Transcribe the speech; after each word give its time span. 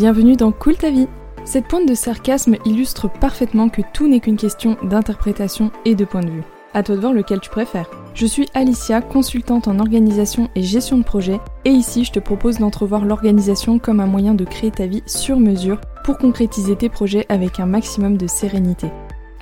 bienvenue 0.00 0.34
dans 0.34 0.50
Cool 0.50 0.78
ta 0.78 0.90
vie. 0.90 1.08
Cette 1.44 1.66
pointe 1.66 1.86
de 1.86 1.92
sarcasme 1.92 2.56
illustre 2.64 3.10
parfaitement 3.10 3.68
que 3.68 3.82
tout 3.92 4.08
n'est 4.08 4.20
qu'une 4.20 4.38
question 4.38 4.78
d'interprétation 4.82 5.70
et 5.84 5.94
de 5.94 6.06
point 6.06 6.22
de 6.22 6.30
vue. 6.30 6.42
À 6.72 6.82
toi 6.82 6.96
de 6.96 7.02
voir 7.02 7.12
lequel 7.12 7.38
tu 7.38 7.50
préfères. 7.50 7.90
Je 8.14 8.24
suis 8.24 8.48
Alicia, 8.54 9.02
consultante 9.02 9.68
en 9.68 9.78
organisation 9.78 10.48
et 10.54 10.62
gestion 10.62 10.96
de 10.96 11.04
projet, 11.04 11.38
et 11.66 11.70
ici 11.70 12.04
je 12.04 12.12
te 12.12 12.18
propose 12.18 12.60
d'entrevoir 12.60 13.04
l'organisation 13.04 13.78
comme 13.78 14.00
un 14.00 14.06
moyen 14.06 14.32
de 14.32 14.46
créer 14.46 14.70
ta 14.70 14.86
vie 14.86 15.02
sur 15.04 15.38
mesure 15.38 15.82
pour 16.02 16.16
concrétiser 16.16 16.76
tes 16.76 16.88
projets 16.88 17.26
avec 17.28 17.60
un 17.60 17.66
maximum 17.66 18.16
de 18.16 18.26
sérénité. 18.26 18.90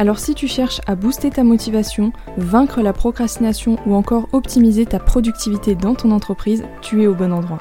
Alors 0.01 0.19
si 0.19 0.35
tu 0.35 0.49
cherches 0.49 0.81
à 0.89 0.97
booster 0.97 1.31
ta 1.31 1.45
motivation, 1.45 2.13
vaincre 2.37 2.83
la 2.83 2.93
procrastination 2.93 3.77
ou 3.87 3.95
encore 3.95 4.27
optimiser 4.33 4.87
ta 4.87 4.99
productivité 4.99 5.77
dans 5.77 5.95
ton 5.95 6.11
entreprise, 6.11 6.65
tu 6.83 7.05
es 7.05 7.07
au 7.07 7.15
bon 7.15 7.33
endroit. 7.33 7.61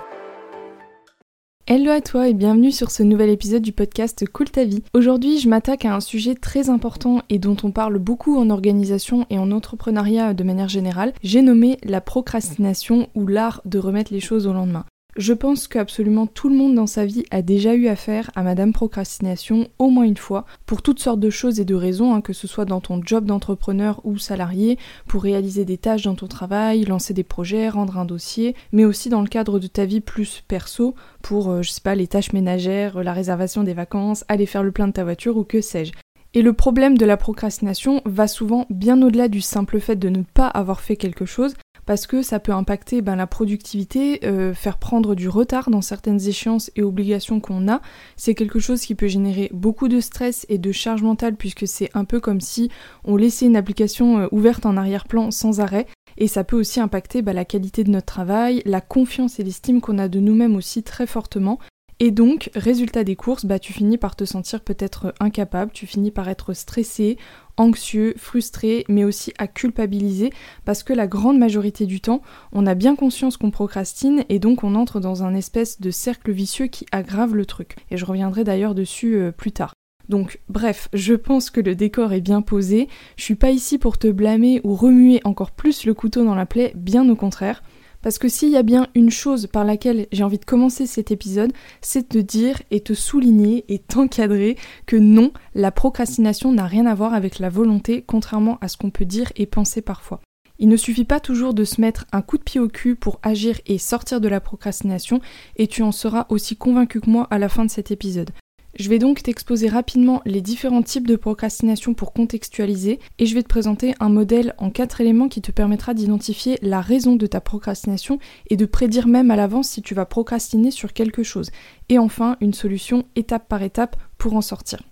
Hello 1.70 1.92
à 1.92 2.00
toi 2.00 2.30
et 2.30 2.34
bienvenue 2.34 2.72
sur 2.72 2.92
ce 2.92 3.04
nouvel 3.04 3.30
épisode 3.30 3.62
du 3.62 3.74
podcast 3.74 4.26
Cool 4.26 4.50
ta 4.50 4.64
vie. 4.64 4.86
Aujourd'hui, 4.94 5.38
je 5.38 5.50
m'attaque 5.50 5.84
à 5.84 5.94
un 5.94 6.00
sujet 6.00 6.34
très 6.34 6.70
important 6.70 7.24
et 7.28 7.40
dont 7.40 7.58
on 7.62 7.72
parle 7.72 8.00
beaucoup 8.00 8.38
en 8.38 8.50
organisation 8.50 9.26
et 9.30 9.38
en 9.38 9.52
entrepreneuriat 9.52 10.34
de 10.34 10.46
manière 10.46 10.70
générale. 10.70 11.12
J'ai 11.24 11.42
nommé 11.42 11.78
la 11.84 12.00
procrastination 12.00 13.10
ou 13.16 13.28
l'art 13.28 13.62
de 13.66 13.80
remettre 13.80 14.14
les 14.14 14.22
choses 14.22 14.48
au 14.48 14.54
lendemain. 14.54 14.86
Je 15.18 15.34
pense 15.34 15.68
qu'absolument 15.68 16.28
tout 16.28 16.48
le 16.48 16.56
monde 16.56 16.76
dans 16.76 16.86
sa 16.86 17.04
vie 17.04 17.26
a 17.32 17.42
déjà 17.42 17.74
eu 17.74 17.88
affaire 17.88 18.30
à 18.36 18.44
Madame 18.44 18.72
Procrastination 18.72 19.68
au 19.80 19.90
moins 19.90 20.04
une 20.04 20.16
fois, 20.16 20.46
pour 20.68 20.84
toutes 20.84 21.00
sortes 21.00 21.20
de 21.20 21.32
choses 21.32 21.60
et 21.60 21.66
de 21.66 21.74
raisons, 21.74 22.14
hein, 22.14 22.22
que 22.22 22.34
ce 22.34 22.46
soit 22.46 22.66
dans 22.66 22.82
ton 22.82 23.02
job 23.04 23.26
d'entrepreneur 23.26 24.00
ou 24.04 24.20
salarié, 24.20 24.78
pour 25.08 25.24
réaliser 25.24 25.66
des 25.66 25.80
tâches 25.80 26.04
dans 26.04 26.14
ton 26.14 26.28
travail, 26.28 26.86
lancer 26.86 27.16
des 27.16 27.24
projets, 27.24 27.68
rendre 27.68 27.98
un 27.98 28.06
dossier, 28.06 28.56
mais 28.72 28.86
aussi 28.86 29.10
dans 29.10 29.22
le 29.22 29.28
cadre 29.28 29.58
de 29.58 29.66
ta 29.66 29.86
vie 29.86 30.02
plus 30.02 30.44
perso, 30.48 30.94
pour, 31.24 31.50
euh, 31.50 31.64
je 31.64 31.72
sais 31.72 31.82
pas, 31.82 31.96
les 31.96 32.06
tâches 32.06 32.32
ménagères, 32.34 33.02
la 33.02 33.14
réservation 33.14 33.64
des 33.64 33.74
vacances, 33.74 34.24
aller 34.28 34.46
faire 34.46 34.62
le 34.62 34.72
plein 34.72 34.88
de 34.88 34.94
ta 34.94 35.04
voiture 35.04 35.36
ou 35.36 35.44
que 35.44 35.62
sais-je. 35.62 35.94
Et 36.36 36.44
le 36.44 36.54
problème 36.54 37.00
de 37.00 37.06
la 37.06 37.18
procrastination 37.18 38.02
va 38.06 38.28
souvent 38.28 38.68
bien 38.70 39.02
au-delà 39.02 39.28
du 39.28 39.42
simple 39.42 39.80
fait 39.80 39.96
de 39.96 40.10
ne 40.10 40.22
pas 40.22 40.48
avoir 40.48 40.82
fait 40.82 40.96
quelque 40.96 41.26
chose, 41.26 41.56
parce 41.88 42.06
que 42.06 42.22
ça 42.22 42.40
peut 42.40 42.52
impacter 42.52 43.02
ben, 43.02 43.16
la 43.16 43.26
productivité, 43.26 44.20
euh, 44.26 44.54
faire 44.54 44.78
prendre 44.78 45.16
du 45.16 45.30
retard 45.30 45.72
dans 45.72 45.82
certaines 45.82 46.28
échéances 46.28 46.70
et 46.76 46.84
obligations 46.84 47.40
qu'on 47.40 47.68
a. 47.70 47.82
C'est 48.18 48.36
quelque 48.36 48.60
chose 48.60 48.82
qui 48.82 48.94
peut 48.94 49.08
générer 49.08 49.50
beaucoup 49.54 49.88
de 49.88 50.02
stress 50.02 50.46
et 50.50 50.58
de 50.58 50.72
charge 50.74 51.02
mentale 51.02 51.38
puisque 51.38 51.66
c'est 51.66 51.90
un 51.94 52.04
peu 52.04 52.20
comme 52.20 52.42
si 52.42 52.70
on 53.06 53.16
laissait 53.16 53.46
une 53.46 53.56
application 53.56 54.20
euh, 54.20 54.28
ouverte 54.32 54.66
en 54.66 54.76
arrière-plan 54.76 55.32
sans 55.32 55.62
arrêt. 55.62 55.88
Et 56.18 56.28
ça 56.28 56.44
peut 56.44 56.60
aussi 56.60 56.82
impacter 56.82 57.22
ben, 57.22 57.34
la 57.34 57.46
qualité 57.46 57.86
de 57.86 57.90
notre 57.90 58.06
travail, 58.06 58.62
la 58.66 58.82
confiance 58.82 59.40
et 59.40 59.44
l'estime 59.44 59.80
qu'on 59.80 59.98
a 59.98 60.10
de 60.10 60.20
nous-mêmes 60.20 60.58
aussi 60.58 60.84
très 60.84 61.08
fortement. 61.08 61.58
Et 62.00 62.12
donc, 62.12 62.52
résultat 62.54 63.04
des 63.04 63.16
courses, 63.16 63.46
bah, 63.46 63.58
tu 63.58 63.74
finis 63.74 63.98
par 63.98 64.16
te 64.16 64.24
sentir 64.24 64.62
peut-être 64.62 65.16
incapable, 65.20 65.72
tu 65.72 65.88
finis 65.88 66.12
par 66.12 66.30
être 66.30 66.54
stressé, 66.54 67.18
anxieux, 67.58 68.14
frustré, 68.18 68.86
mais 68.88 69.04
aussi 69.04 69.34
à 69.40 69.48
culpabiliser, 69.48 70.32
parce 70.64 70.84
que 70.84 70.94
la 70.94 71.08
grande 71.08 71.40
majorité 71.40 71.88
du 71.88 72.00
temps, 72.00 72.22
on 72.52 72.68
a 72.68 72.76
bien 72.76 72.96
conscience 72.96 73.36
qu'on 73.36 73.50
procrastine 73.50 74.26
et 74.30 74.38
donc 74.38 74.64
on 74.64 74.76
entre 74.76 75.00
dans 75.00 75.24
un 75.24 75.34
espèce 75.34 75.82
de 75.82 75.90
cercle 75.90 76.32
vicieux 76.32 76.68
qui 76.68 76.86
aggrave 76.92 77.36
le 77.36 77.48
truc. 77.48 77.76
Et 77.90 77.98
je 77.98 78.06
reviendrai 78.06 78.44
d'ailleurs 78.44 78.76
dessus 78.76 79.16
euh, 79.16 79.32
plus 79.32 79.52
tard. 79.52 79.74
Donc 80.08 80.40
bref, 80.50 80.90
je 80.94 81.16
pense 81.16 81.50
que 81.50 81.60
le 81.60 81.76
décor 81.76 82.14
est 82.14 82.22
bien 82.22 82.42
posé, 82.42 82.88
je 83.18 83.24
suis 83.24 83.36
pas 83.36 83.52
ici 83.52 83.78
pour 83.78 83.98
te 83.98 84.08
blâmer 84.08 84.62
ou 84.64 84.76
remuer 84.76 85.20
encore 85.26 85.52
plus 85.52 85.86
le 85.86 85.94
couteau 85.94 86.24
dans 86.24 86.36
la 86.36 86.46
plaie, 86.46 86.72
bien 86.76 87.10
au 87.10 87.16
contraire. 87.16 87.62
Parce 88.02 88.20
que 88.20 88.30
s'il 88.30 88.50
y 88.50 88.58
a 88.58 88.64
bien 88.64 88.88
une 88.96 89.10
chose 89.10 89.48
par 89.48 89.66
laquelle 89.66 90.08
j'ai 90.12 90.24
envie 90.24 90.38
de 90.38 90.46
commencer 90.46 90.86
cet 90.86 91.12
épisode, 91.12 91.54
c'est 91.82 92.12
de 92.12 92.22
dire 92.22 92.62
et 92.72 92.82
te 92.82 92.94
souligner 92.94 93.66
et 93.70 93.80
t'encadrer 93.80 94.58
que 94.86 94.96
non, 94.96 95.32
la 95.56 95.72
procrastination 95.72 96.52
n'a 96.52 96.66
rien 96.66 96.86
à 96.86 96.96
voir 96.96 97.14
avec 97.14 97.40
la 97.40 97.50
volonté, 97.50 98.04
contrairement 98.06 98.58
à 98.62 98.68
ce 98.68 98.78
qu'on 98.78 98.92
peut 98.92 99.06
dire 99.06 99.32
et 99.36 99.46
penser 99.46 99.82
parfois. 99.82 100.22
Il 100.60 100.70
ne 100.70 100.78
suffit 100.78 101.06
pas 101.06 101.20
toujours 101.20 101.54
de 101.54 101.64
se 101.64 101.80
mettre 101.82 102.06
un 102.12 102.22
coup 102.22 102.38
de 102.38 102.44
pied 102.44 102.60
au 102.60 102.68
cul 102.68 102.96
pour 102.96 103.20
agir 103.22 103.60
et 103.68 103.78
sortir 103.78 104.20
de 104.20 104.28
la 104.28 104.40
procrastination, 104.40 105.22
et 105.56 105.68
tu 105.68 105.84
en 105.84 105.92
seras 105.92 106.26
aussi 106.30 106.56
convaincu 106.56 107.00
que 107.00 107.10
moi 107.10 107.28
à 107.30 107.38
la 107.38 107.50
fin 107.50 107.66
de 107.66 107.70
cet 107.70 107.92
épisode. 107.92 108.32
Je 108.76 108.90
vais 108.90 109.00
donc 109.00 109.24
t'exposer 109.24 109.70
rapidement 109.70 110.22
les 110.26 110.42
différents 110.42 110.84
types 110.84 111.08
de 111.08 111.16
procrastination 111.16 111.94
pour 111.94 112.14
contextualiser 112.14 113.00
et 113.18 113.26
je 113.26 113.34
vais 113.34 113.44
te 113.44 113.48
présenter 113.48 113.96
un 114.00 114.10
modèle 114.10 114.54
en 114.58 114.70
quatre 114.70 115.02
éléments 115.02 115.30
qui 115.30 115.42
te 115.42 115.52
permettra 115.52 115.94
d'identifier 115.94 116.60
la 116.62 116.82
raison 116.82 117.16
de 117.16 117.26
ta 117.26 117.42
procrastination 117.42 118.20
et 118.50 118.58
de 118.58 118.66
prédire 118.66 119.08
même 119.08 119.32
à 119.32 119.36
l'avance 119.36 119.70
si 119.70 119.82
tu 119.82 119.96
vas 119.96 120.06
procrastiner 120.06 120.70
sur 120.70 120.94
quelque 120.94 121.24
chose. 121.24 121.50
Et 121.90 121.98
enfin, 121.98 122.38
une 122.40 122.54
solution 122.54 123.06
étape 123.16 123.48
par 123.48 123.64
étape 123.64 123.96
pour 124.18 124.36
en 124.36 124.42
sortir. 124.42 124.84